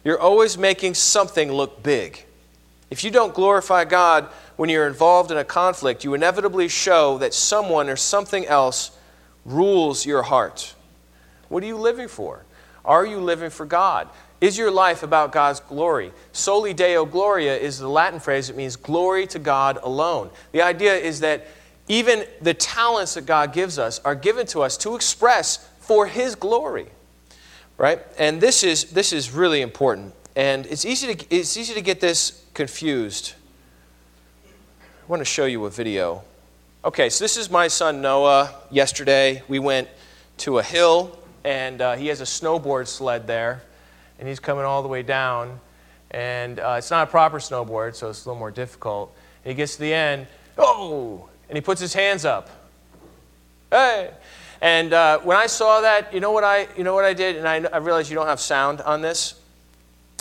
[0.03, 2.25] You're always making something look big.
[2.91, 4.27] If you don't glorify God
[4.57, 8.91] when you're involved in a conflict, you inevitably show that someone or something else
[9.45, 10.75] rules your heart.
[11.47, 12.45] What are you living for?
[12.83, 14.09] Are you living for God?
[14.41, 16.11] Is your life about God's glory?
[16.33, 20.29] Soli Deo Gloria is the Latin phrase that means glory to God alone.
[20.51, 21.47] The idea is that
[21.87, 26.35] even the talents that God gives us are given to us to express for His
[26.35, 26.87] glory.
[27.77, 28.01] Right?
[28.17, 30.13] And this is, this is really important.
[30.35, 33.33] And it's easy, to, it's easy to get this confused.
[34.45, 36.23] I want to show you a video.
[36.83, 38.53] Okay, so this is my son Noah.
[38.69, 39.87] Yesterday, we went
[40.37, 43.61] to a hill, and uh, he has a snowboard sled there,
[44.19, 45.59] and he's coming all the way down.
[46.11, 49.15] And uh, it's not a proper snowboard, so it's a little more difficult.
[49.45, 52.49] And he gets to the end, oh, and he puts his hands up.
[53.69, 54.11] Hey!
[54.59, 57.37] And uh, when I saw that, you know what I, you know what I did?
[57.37, 59.35] And I, I realized you don't have sound on this.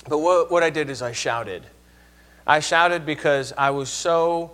[0.08, 1.64] But what, what I did is I shouted.
[2.50, 4.50] I shouted because I was so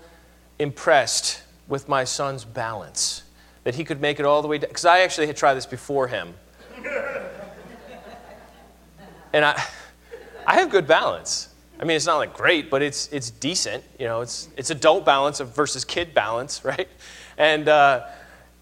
[0.58, 3.22] impressed with my son's balance,
[3.64, 4.68] that he could make it all the way down.
[4.68, 6.34] Because I actually had tried this before him.
[9.32, 9.64] and I,
[10.46, 11.48] I have good balance.
[11.80, 13.82] I mean, it's not like great, but it's, it's decent.
[13.98, 16.88] You know, it's, it's adult balance versus kid balance, right?
[17.38, 18.08] And, uh,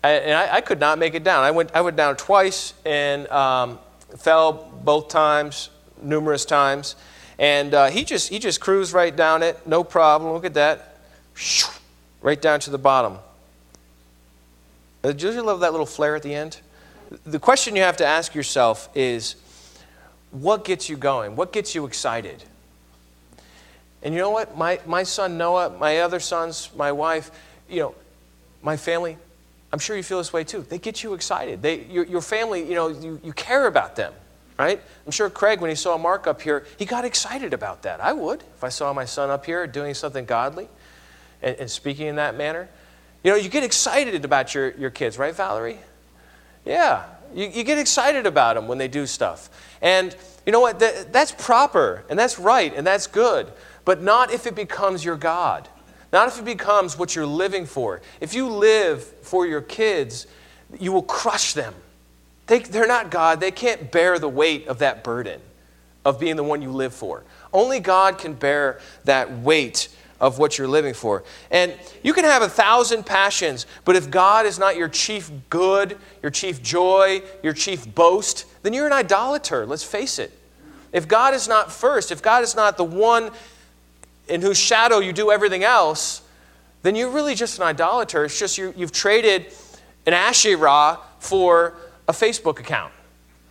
[0.04, 1.42] I, and I, I, could not make it down.
[1.42, 3.80] I went, I went down twice and um,
[4.16, 5.70] fell both times,
[6.00, 6.94] numerous times.
[7.38, 10.32] And uh, he, just, he just cruised right down it, no problem.
[10.32, 10.98] Look at that.
[12.22, 13.18] Right down to the bottom.
[15.02, 16.60] Uh, Did you love that little flare at the end?
[17.26, 19.36] The question you have to ask yourself is
[20.30, 21.36] what gets you going?
[21.36, 22.42] What gets you excited?
[24.02, 24.56] And you know what?
[24.56, 27.30] My, my son Noah, my other sons, my wife,
[27.68, 27.94] you know,
[28.62, 29.16] my family,
[29.72, 30.62] I'm sure you feel this way too.
[30.62, 31.62] They get you excited.
[31.62, 34.12] They, your, your family, you know, you, you care about them,
[34.58, 34.80] right?
[35.04, 38.00] I'm sure Craig, when he saw Mark up here, he got excited about that.
[38.00, 40.68] I would if I saw my son up here doing something godly
[41.42, 42.68] and, and speaking in that manner.
[43.22, 45.78] You know, you get excited about your, your kids, right, Valerie?
[46.64, 49.48] Yeah, you, you get excited about them when they do stuff.
[49.80, 50.14] And
[50.44, 50.78] you know what?
[50.78, 53.50] That, that's proper, and that's right, and that's good
[53.84, 55.68] but not if it becomes your God.
[56.12, 58.00] Not if it becomes what you're living for.
[58.20, 60.26] If you live for your kids,
[60.78, 61.74] you will crush them.
[62.46, 63.40] They, they're not God.
[63.40, 65.40] They can't bear the weight of that burden
[66.04, 67.22] of being the one you live for.
[67.52, 69.88] Only God can bear that weight
[70.20, 71.24] of what you're living for.
[71.50, 75.98] And you can have a thousand passions, but if God is not your chief good,
[76.22, 79.66] your chief joy, your chief boast, then you're an idolater.
[79.66, 80.32] Let's face it.
[80.92, 83.30] If God is not first, if God is not the one
[84.28, 86.22] in whose shadow you do everything else,
[86.82, 88.24] then you're really just an idolater.
[88.24, 89.52] It's just you, you've traded
[90.06, 91.74] an Asherah for
[92.08, 92.92] a Facebook account,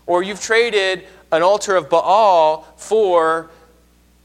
[0.06, 3.50] or you've traded an altar of Baal for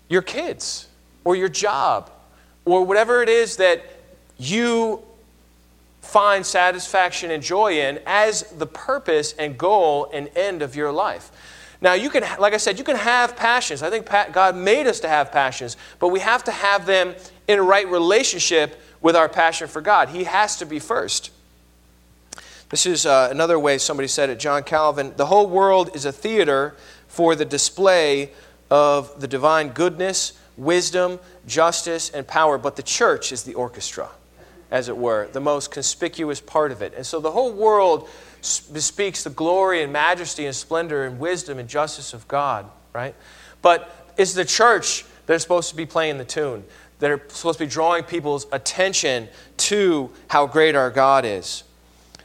[0.09, 0.89] your kids,
[1.25, 2.11] or your job,
[2.65, 3.83] or whatever it is that
[4.39, 5.03] you
[6.01, 11.31] find satisfaction and joy in as the purpose and goal and end of your life.
[11.81, 13.83] Now, you can, like I said, you can have passions.
[13.83, 17.15] I think God made us to have passions, but we have to have them
[17.47, 20.09] in right relationship with our passion for God.
[20.09, 21.31] He has to be first.
[22.71, 25.15] This is uh, another way somebody said it, John Calvin.
[25.17, 26.77] The whole world is a theater
[27.07, 28.31] for the display
[28.71, 34.11] of the divine goodness, wisdom, justice, and power, but the church is the orchestra,
[34.71, 36.93] as it were, the most conspicuous part of it.
[36.95, 38.09] And so the whole world
[38.41, 43.15] bespeaks the glory and majesty and splendor and wisdom and justice of God, right?
[43.63, 46.65] But it's the church that is supposed to be playing the tune,
[46.99, 51.65] that are supposed to be drawing people's attention to how great our God is.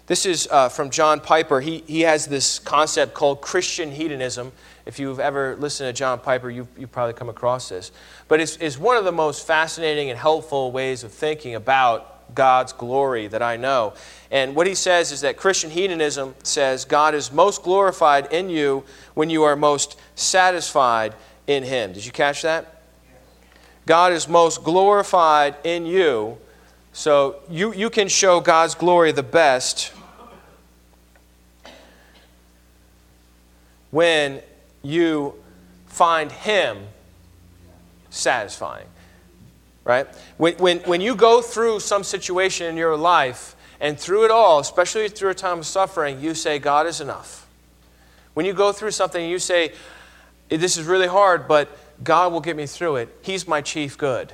[0.06, 1.62] This is uh, from John Piper.
[1.62, 4.52] He, he has this concept called Christian hedonism.
[4.86, 7.94] If you've ever listened to John Piper, you've, you've probably come across this.
[8.28, 12.74] But it's, it's one of the most fascinating and helpful ways of thinking about God's
[12.74, 13.94] glory that I know.
[14.30, 18.84] And what he says is that Christian hedonism says God is most glorified in you
[19.14, 21.14] when you are most satisfied
[21.48, 21.94] in him.
[21.94, 22.82] Did you catch that?
[23.86, 26.38] God is most glorified in you.
[26.94, 29.92] So you, you can show God's glory the best
[33.92, 34.42] when
[34.82, 35.36] you
[35.88, 36.78] find Him
[38.10, 38.88] satisfying
[39.84, 40.08] right?
[40.38, 44.60] When, when, when you go through some situation in your life, and through it all,
[44.60, 47.48] especially through a time of suffering, you say, God is enough.
[48.34, 49.74] When you go through something, you say,
[50.48, 51.70] This is really hard, but
[52.02, 53.10] God will get me through it.
[53.22, 54.34] He's my chief good.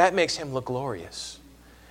[0.00, 1.38] That makes him look glorious.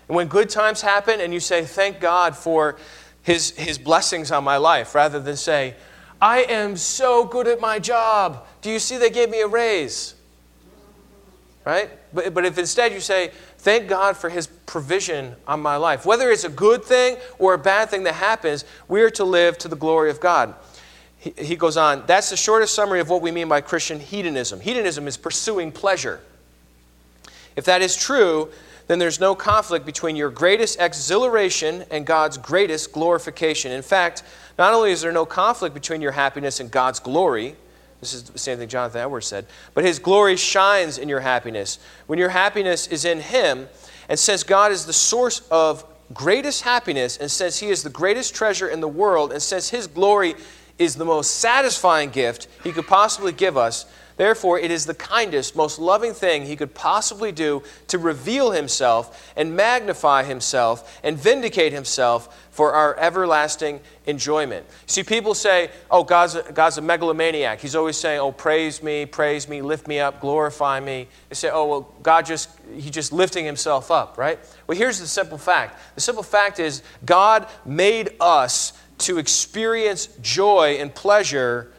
[0.08, 2.76] And when good times happen and you say, Thank God for
[3.22, 5.76] his, his blessings on my life, rather than say,
[6.20, 8.48] I am so good at my job.
[8.64, 10.16] Do you see they gave me a raise?
[11.64, 11.92] Right?
[12.12, 16.32] But, but if instead you say, Thank God for His provision on my life, whether
[16.32, 19.68] it's a good thing or a bad thing that happens, we are to live to
[19.68, 20.56] the glory of God.
[21.20, 24.62] He, he goes on, that's the shortest summary of what we mean by Christian hedonism.
[24.62, 26.22] Hedonism is pursuing pleasure.
[27.60, 28.50] If that is true,
[28.88, 33.74] then there's no conflict between your greatest exhilaration and God's greatest glorification.
[33.74, 34.24] In fact,
[34.58, 37.58] not only is there no conflict between your happiness and God's glory,
[38.00, 39.46] this is the same thing Jonathan Edwards said.
[39.74, 41.80] But his glory shines in your happiness.
[42.08, 43.68] When your happiness is in him,
[44.08, 45.84] and since God is the source of
[46.14, 49.86] greatest happiness, and since he is the greatest treasure in the world, and since his
[49.86, 50.36] glory
[50.78, 53.86] is the most satisfying gift he could possibly give us,
[54.20, 59.32] Therefore, it is the kindest, most loving thing he could possibly do to reveal himself
[59.38, 64.66] and magnify himself and vindicate himself for our everlasting enjoyment.
[64.88, 67.62] See, people say, oh, God's a, God's a megalomaniac.
[67.62, 71.08] He's always saying, oh, praise me, praise me, lift me up, glorify me.
[71.30, 74.38] They say, oh, well, God just, he's just lifting himself up, right?
[74.68, 75.80] Well, here's the simple fact.
[75.96, 81.72] The simple fact is God made us to experience joy and pleasure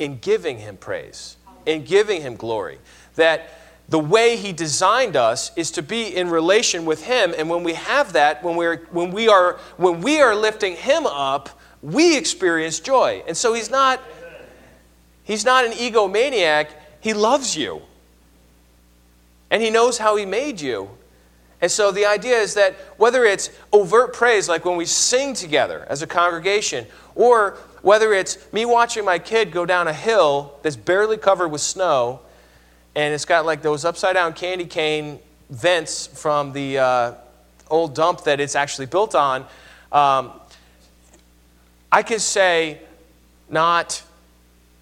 [0.00, 1.36] in giving him praise
[1.66, 2.78] in giving Him glory.
[3.16, 3.58] That
[3.88, 7.34] the way He designed us is to be in relation with Him.
[7.36, 11.06] And when we have that, when, we're, when, we, are, when we are lifting Him
[11.06, 11.50] up,
[11.82, 13.22] we experience joy.
[13.26, 14.00] And so He's not,
[15.24, 16.68] he's not an egomaniac,
[17.00, 17.82] He loves you.
[19.50, 20.88] And He knows how He made you.
[21.60, 25.86] And so the idea is that whether it's overt praise, like when we sing together
[25.88, 30.76] as a congregation, or whether it's me watching my kid go down a hill that's
[30.76, 32.20] barely covered with snow,
[32.94, 35.18] and it's got like those upside down candy cane
[35.50, 37.12] vents from the uh,
[37.68, 39.42] old dump that it's actually built on,
[39.90, 40.32] um,
[41.90, 42.80] I could say,
[43.50, 44.02] not,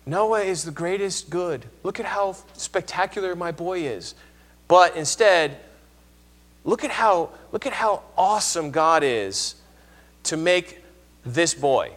[0.06, 1.64] Noah is the greatest good.
[1.82, 4.14] Look at how spectacular my boy is.
[4.68, 5.56] But instead,
[6.64, 9.56] look at how, look at how awesome God is
[10.24, 10.84] to make
[11.24, 11.92] this boy.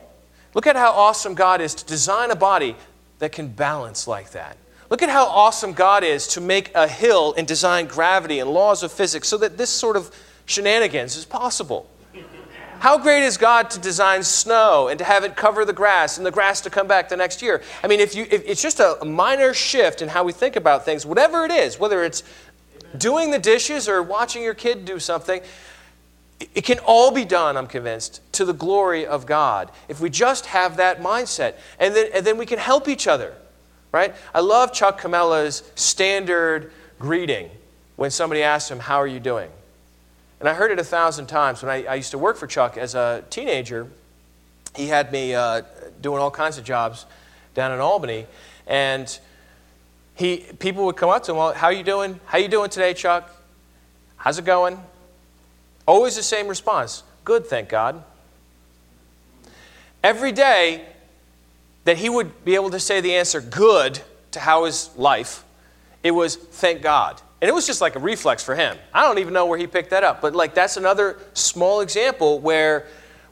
[0.54, 2.76] Look at how awesome God is to design a body
[3.20, 4.58] that can balance like that.
[4.90, 8.84] Look at how awesome God is to make a hill and design gravity and laws
[8.84, 10.14] of physics so that this sort of
[10.46, 11.90] shenanigans is possible.
[12.80, 16.26] How great is God to design snow and to have it cover the grass and
[16.26, 17.64] the grass to come back the next year?
[17.82, 20.84] I mean, if you, if it's just a minor shift in how we think about
[20.84, 22.24] things, whatever it is, whether it's
[22.98, 25.42] doing the dishes or watching your kid do something,
[26.54, 30.48] it can all be done, I'm convinced, to the glory of God if we just
[30.48, 31.56] have that mindset.
[31.80, 33.34] And then, and then we can help each other,
[33.92, 34.16] right?
[34.34, 37.50] I love Chuck Camella's standard greeting
[37.96, 39.50] when somebody asks him, How are you doing?
[40.40, 42.78] And I heard it a thousand times when I, I used to work for Chuck
[42.78, 43.88] as a teenager.
[44.76, 45.62] He had me uh,
[46.02, 47.06] doing all kinds of jobs
[47.54, 48.26] down in Albany.
[48.68, 49.18] And
[50.16, 52.20] he, people would come up to him, well, how are you doing?
[52.26, 53.30] How are you doing today, Chuck?
[54.18, 54.78] How's it going?
[55.86, 58.04] Always the same response good, thank God.
[60.04, 60.86] Every day
[61.86, 64.00] that he would be able to say the answer good
[64.32, 65.44] to how his life,
[66.04, 67.22] it was thank God.
[67.42, 68.78] And it was just like a reflex for him.
[68.94, 70.22] I don't even know where he picked that up.
[70.22, 72.88] But like that's another small example where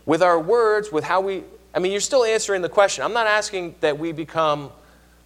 [0.06, 1.44] with our words, with how we
[1.74, 3.04] I mean, you're still answering the question.
[3.06, 4.72] I'm not asking that we become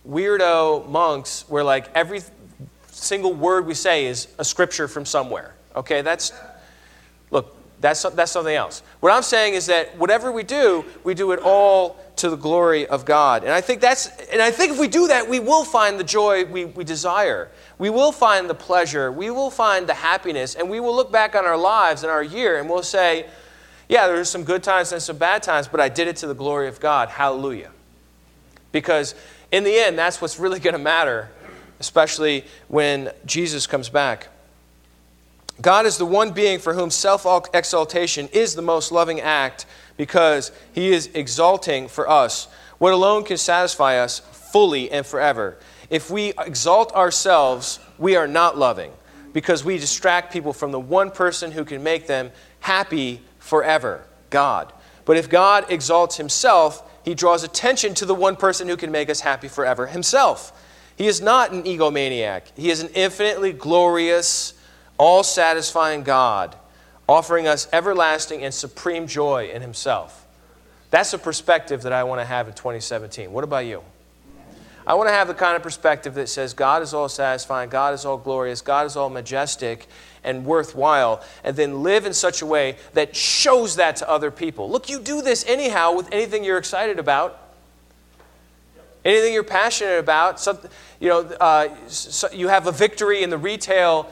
[0.08, 2.22] weirdo monks where like every
[2.92, 5.56] single word we say is a scripture from somewhere.
[5.76, 6.02] Okay?
[6.04, 6.32] That's
[7.82, 8.82] that's, that's something else.
[9.00, 12.88] What I'm saying is that whatever we do, we do it all to the glory
[12.88, 13.44] of God.
[13.44, 16.04] And I think that's and I think if we do that, we will find the
[16.04, 17.50] joy we, we desire.
[17.78, 19.12] We will find the pleasure.
[19.12, 20.56] We will find the happiness.
[20.56, 23.26] And we will look back on our lives and our year and we'll say,
[23.90, 26.34] yeah, there's some good times and some bad times, but I did it to the
[26.34, 27.10] glory of God.
[27.10, 27.72] Hallelujah.
[28.72, 29.14] Because
[29.52, 31.30] in the end, that's what's really going to matter,
[31.80, 34.30] especially when Jesus comes back.
[35.62, 39.66] God is the one being for whom self exaltation is the most loving act
[39.97, 42.47] because he is exalting for us
[42.78, 45.58] what alone can satisfy us fully and forever.
[45.89, 48.91] If we exalt ourselves, we are not loving
[49.32, 54.74] because we distract people from the one person who can make them happy forever God.
[55.06, 59.10] But if God exalts himself, he draws attention to the one person who can make
[59.10, 60.51] us happy forever himself.
[60.97, 64.53] He is not an egomaniac, he is an infinitely glorious
[64.98, 66.56] all satisfying God,
[67.08, 70.26] offering us everlasting and supreme joy in Himself.
[70.91, 73.32] That's a perspective that I want to have in 2017.
[73.32, 73.82] What about you?
[74.88, 77.93] I want to have the kind of perspective that says God is all satisfying, God
[77.96, 79.88] is all glorious, God is all majestic
[80.24, 84.70] and worthwhile, and then live in such a way that shows that to other people.
[84.70, 87.41] Look, you do this anyhow with anything you're excited about.
[89.04, 90.48] Anything you're passionate about,
[91.00, 94.12] you know, uh, so you have a victory in the retail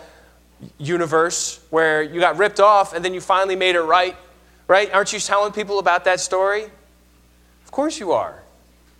[0.77, 4.15] universe where you got ripped off and then you finally made it right,
[4.67, 4.93] right?
[4.93, 6.65] Aren't you telling people about that story?
[7.65, 8.41] Of course you are.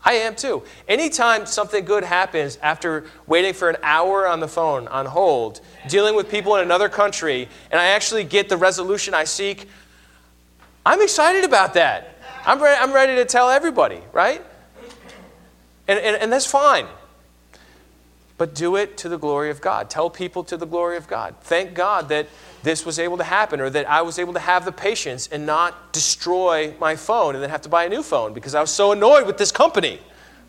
[0.05, 0.63] I am too.
[0.87, 6.15] Anytime something good happens after waiting for an hour on the phone on hold, dealing
[6.15, 9.69] with people in another country, and I actually get the resolution I seek,
[10.85, 12.17] I'm excited about that.
[12.45, 14.43] I'm, re- I'm ready to tell everybody, right?
[15.87, 16.87] And, and, and that's fine
[18.43, 19.89] but do it to the glory of God.
[19.89, 21.33] Tell people to the glory of God.
[21.43, 22.27] Thank God that
[22.61, 25.45] this was able to happen or that I was able to have the patience and
[25.45, 28.69] not destroy my phone and then have to buy a new phone because I was
[28.69, 30.01] so annoyed with this company,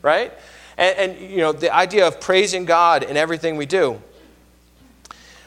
[0.03, 0.33] right?
[0.77, 4.03] And, and you know, the idea of praising God in everything we do.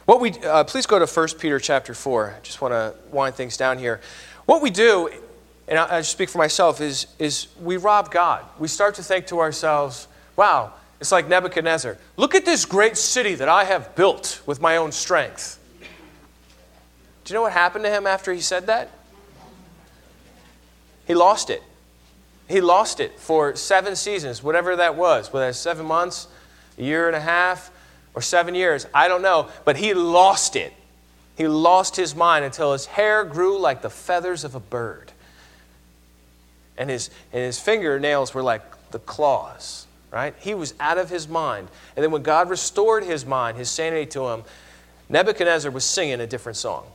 [0.06, 2.36] What we, uh, please go to 1 Peter chapter 4.
[2.38, 4.00] I just want to wind things down here.
[4.46, 5.10] What we do,
[5.68, 8.46] and I, I speak for myself, is, is we rob God.
[8.58, 11.98] We start to think to ourselves, wow, it's like Nebuchadnezzar.
[12.16, 15.60] Look at this great city that I have built with my own strength.
[15.80, 18.90] Do you know what happened to him after he said that?
[21.06, 21.62] He lost it.
[22.48, 26.28] He lost it for seven seasons, whatever that was, whether it's seven months,
[26.78, 27.72] a year and a half,
[28.14, 28.88] or seven years.
[28.94, 29.50] I don't know.
[29.66, 30.74] But he lost it.
[31.36, 35.12] He lost his mind until his hair grew like the feathers of a bird.
[36.78, 40.34] And his, and his fingernails were like the claws, right?
[40.40, 41.68] He was out of his mind.
[41.96, 44.44] And then when God restored his mind, his sanity to him,
[45.10, 46.86] Nebuchadnezzar was singing a different song.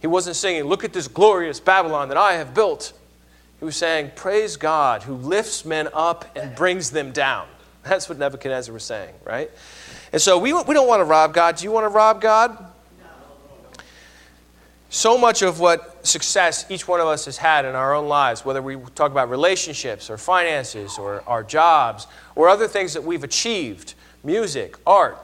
[0.00, 2.92] He wasn't singing, Look at this glorious Babylon that I have built.
[3.58, 7.46] He was saying, Praise God who lifts men up and brings them down.
[7.82, 9.50] That's what Nebuchadnezzar was saying, right?
[10.12, 11.56] And so we, we don't want to rob God.
[11.56, 12.72] Do you want to rob God?
[14.94, 18.44] So much of what success each one of us has had in our own lives,
[18.44, 23.24] whether we talk about relationships or finances or our jobs or other things that we've
[23.24, 25.18] achieved, music, art,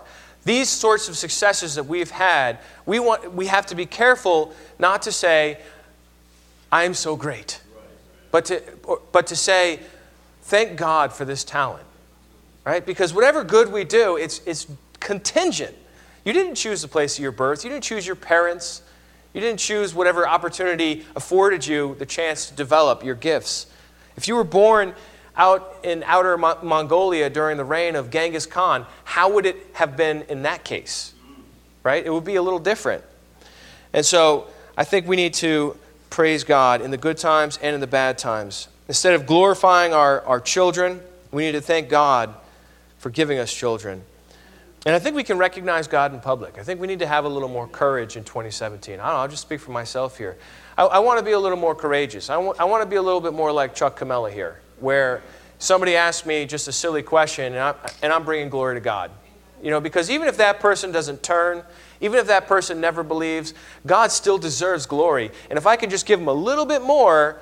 [0.45, 5.03] these sorts of successes that we've had, we, want, we have to be careful not
[5.03, 5.61] to say,
[6.73, 7.61] I'm so great,
[8.33, 8.61] but to,
[9.13, 9.79] but to say,
[10.43, 11.87] thank God for this talent,
[12.65, 12.85] right?
[12.85, 14.67] Because whatever good we do, it's, it's
[14.99, 15.77] contingent.
[16.25, 18.83] You didn't choose the place of your birth, you didn't choose your parents,
[19.33, 23.67] you didn't choose whatever opportunity afforded you the chance to develop your gifts.
[24.17, 24.95] If you were born
[25.37, 29.97] out in outer Mo- Mongolia during the reign of Genghis Khan, how would it have
[29.97, 31.15] been in that case?
[31.83, 32.05] Right?
[32.05, 33.05] It would be a little different.
[33.93, 35.77] And so I think we need to
[36.11, 38.69] praise God in the good times and in the bad times.
[38.89, 41.01] Instead of glorifying our, our children,
[41.31, 42.35] we need to thank God
[42.99, 44.03] for giving us children.
[44.87, 46.59] And I think we can recognize God in public.
[46.59, 48.95] I think we need to have a little more courage in 2017.
[48.95, 50.39] I don't know, I'll just speak for myself here.
[50.79, 52.31] I, I want to be a little more courageous.
[52.31, 55.23] I, w- I want to be a little bit more like Chuck Camella here where
[55.59, 59.11] somebody asks me just a silly question and I'm, and I'm bringing glory to God.
[59.63, 61.63] You know, because even if that person doesn't turn,
[62.01, 63.53] even if that person never believes,
[63.85, 65.31] God still deserves glory.
[65.51, 67.39] And if I can just give him a little bit more,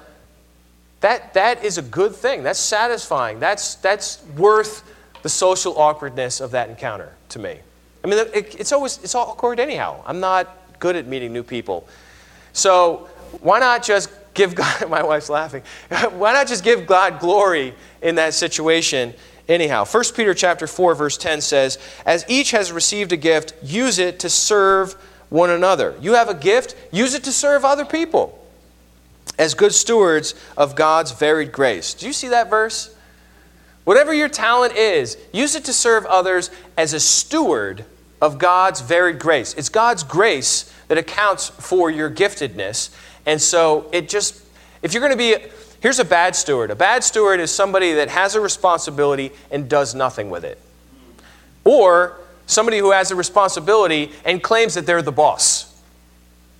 [1.01, 2.43] that, that is a good thing.
[2.43, 3.39] That's satisfying.
[3.39, 4.82] That's, that's worth
[5.23, 7.59] the social awkwardness of that encounter to me.
[8.05, 10.03] I mean, it, it's always it's awkward anyhow.
[10.07, 11.89] I'm not good at meeting new people.
[12.53, 13.09] So
[13.41, 15.62] why not just give God, my wife's laughing,
[16.12, 19.14] why not just give God glory in that situation
[19.49, 19.85] anyhow?
[19.85, 24.21] 1 Peter chapter 4, verse 10 says, As each has received a gift, use it
[24.21, 24.95] to serve
[25.29, 25.95] one another.
[26.01, 28.35] You have a gift, use it to serve other people
[29.39, 31.95] as good stewards of God's varied grace.
[31.95, 32.95] Do you see that verse?
[33.89, 37.86] Whatever your talent is, use it to serve others as a steward
[38.20, 39.55] of God's varied grace.
[39.55, 42.95] It's God's grace that accounts for your giftedness.
[43.24, 44.45] And so it just,
[44.82, 45.36] if you're going to be,
[45.80, 46.70] here's a bad steward.
[46.70, 50.61] A bad steward is somebody that has a responsibility and does nothing with it.
[51.64, 55.80] Or somebody who has a responsibility and claims that they're the boss.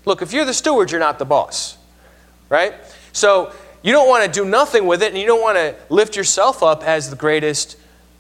[0.07, 1.77] Look, if you're the steward, you're not the boss,
[2.49, 2.73] right?
[3.13, 3.53] So
[3.83, 6.63] you don't want to do nothing with it and you don't want to lift yourself
[6.63, 7.77] up as the greatest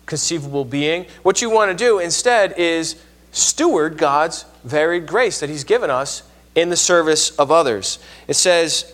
[0.06, 1.06] conceivable being.
[1.22, 3.00] What you want to do instead is
[3.32, 6.22] steward God's varied grace that He's given us
[6.54, 7.98] in the service of others.
[8.26, 8.92] It says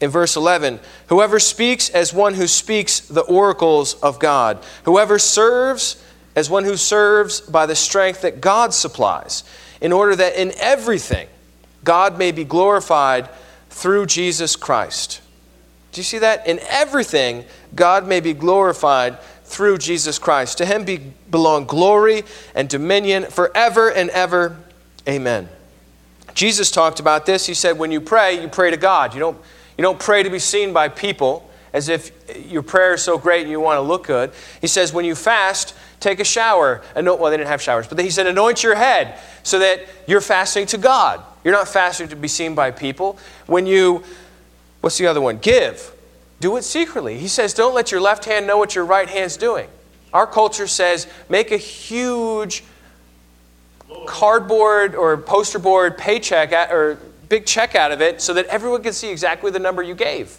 [0.00, 6.02] in verse 11 Whoever speaks as one who speaks the oracles of God, whoever serves
[6.34, 9.44] as one who serves by the strength that God supplies,
[9.80, 11.28] in order that in everything
[11.84, 13.28] God may be glorified
[13.70, 15.20] through Jesus Christ.
[15.98, 16.46] Do you see that?
[16.46, 17.44] In everything,
[17.74, 20.58] God may be glorified through Jesus Christ.
[20.58, 22.22] To him be, belong glory
[22.54, 24.56] and dominion forever and ever.
[25.08, 25.48] Amen.
[26.34, 27.46] Jesus talked about this.
[27.46, 29.12] He said, when you pray, you pray to God.
[29.12, 29.36] You don't,
[29.76, 32.12] you don't pray to be seen by people as if
[32.48, 34.30] your prayer is so great and you want to look good.
[34.60, 36.80] He says, when you fast, take a shower.
[36.94, 40.20] Anoint, well, they didn't have showers, but he said, anoint your head so that you're
[40.20, 41.20] fasting to God.
[41.42, 43.18] You're not fasting to be seen by people.
[43.46, 44.04] When you,
[44.88, 45.36] what's the other one?
[45.36, 45.92] Give.
[46.40, 47.18] Do it secretly.
[47.18, 49.68] He says, don't let your left hand know what your right hand's doing.
[50.14, 52.64] Our culture says, make a huge
[54.06, 58.94] cardboard or poster board paycheck or big check out of it so that everyone can
[58.94, 60.34] see exactly the number you gave.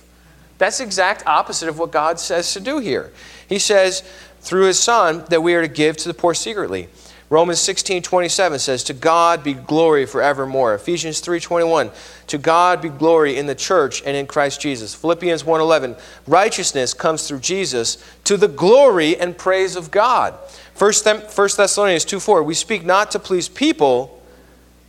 [0.58, 3.12] That's the exact opposite of what God says to do here.
[3.47, 4.02] He says,
[4.41, 6.88] through his Son, that we are to give to the poor secretly.
[7.30, 10.74] Romans 16, 27 says, To God be glory forevermore.
[10.74, 11.92] Ephesians 3, 21,
[12.28, 14.96] To God be glory in the church and in Christ Jesus.
[14.96, 20.34] Philippians 1, 11, Righteousness comes through Jesus to the glory and praise of God.
[20.78, 24.24] 1 Thessalonians 2, 4, We speak not to please people,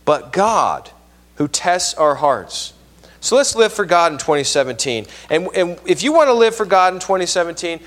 [0.03, 0.89] but God,
[1.35, 2.73] who tests our hearts.
[3.19, 5.05] So let's live for God in 2017.
[5.29, 7.79] And, and if you want to live for God in 2017,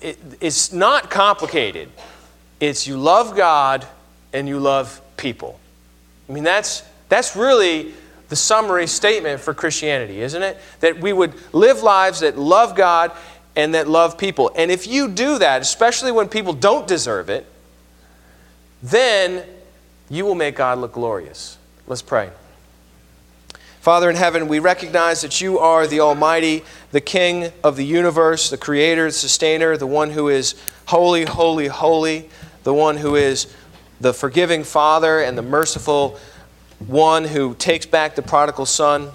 [0.00, 1.90] it, it's not complicated.
[2.60, 3.86] It's you love God
[4.32, 5.58] and you love people.
[6.28, 7.94] I mean, that's, that's really
[8.28, 10.58] the summary statement for Christianity, isn't it?
[10.80, 13.12] That we would live lives that love God
[13.56, 14.50] and that love people.
[14.54, 17.46] And if you do that, especially when people don't deserve it,
[18.82, 19.44] then
[20.10, 21.58] you will make God look glorious.
[21.86, 22.30] Let's pray.
[23.80, 28.50] Father in heaven, we recognize that you are the Almighty, the King of the universe,
[28.50, 30.54] the Creator, the Sustainer, the one who is
[30.86, 32.28] holy, holy, holy,
[32.64, 33.52] the one who is
[34.00, 36.18] the forgiving Father and the merciful
[36.86, 39.10] one who takes back the prodigal Son.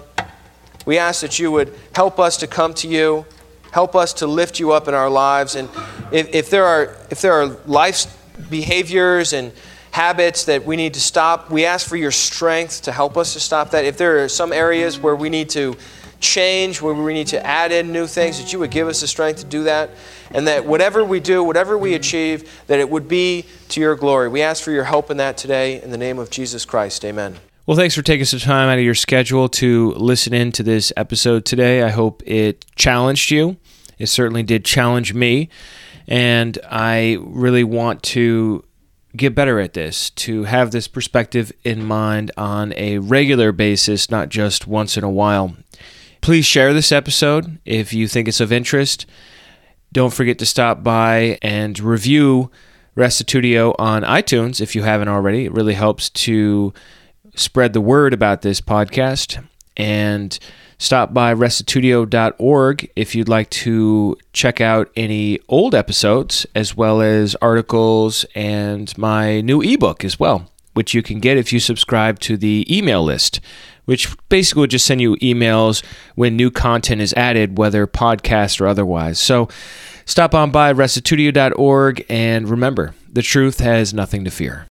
[0.86, 3.24] We ask that you would help us to come to you,
[3.70, 5.54] help us to lift you up in our lives.
[5.54, 5.68] And
[6.12, 8.06] if, if there, are, if there are life
[8.50, 9.52] behaviors and
[9.94, 11.50] habits that we need to stop.
[11.52, 13.84] We ask for your strength to help us to stop that.
[13.84, 15.76] If there are some areas where we need to
[16.24, 19.06] change, where we need to add in new things, that you would give us the
[19.06, 19.90] strength to do that.
[20.30, 24.28] And that whatever we do, whatever we achieve, that it would be to your glory.
[24.28, 27.04] We ask for your help in that today in the name of Jesus Christ.
[27.04, 27.36] Amen.
[27.66, 30.92] Well, thanks for taking some time out of your schedule to listen in to this
[30.96, 31.82] episode today.
[31.82, 33.56] I hope it challenged you.
[33.98, 35.48] It certainly did challenge me.
[36.06, 38.64] And I really want to
[39.16, 44.28] get better at this, to have this perspective in mind on a regular basis, not
[44.28, 45.56] just once in a while.
[46.24, 49.04] Please share this episode if you think it's of interest.
[49.92, 52.50] Don't forget to stop by and review
[52.96, 55.44] Restitutio on iTunes if you haven't already.
[55.44, 56.72] It really helps to
[57.34, 59.46] spread the word about this podcast.
[59.76, 60.38] And
[60.78, 67.36] Stop by restitutio.org if you'd like to check out any old episodes as well as
[67.36, 72.36] articles and my new ebook as well, which you can get if you subscribe to
[72.36, 73.40] the email list,
[73.84, 78.66] which basically will just send you emails when new content is added, whether podcast or
[78.66, 79.18] otherwise.
[79.18, 79.48] So
[80.04, 84.62] stop on by restitutio.org and remember, the truth has nothing to fear.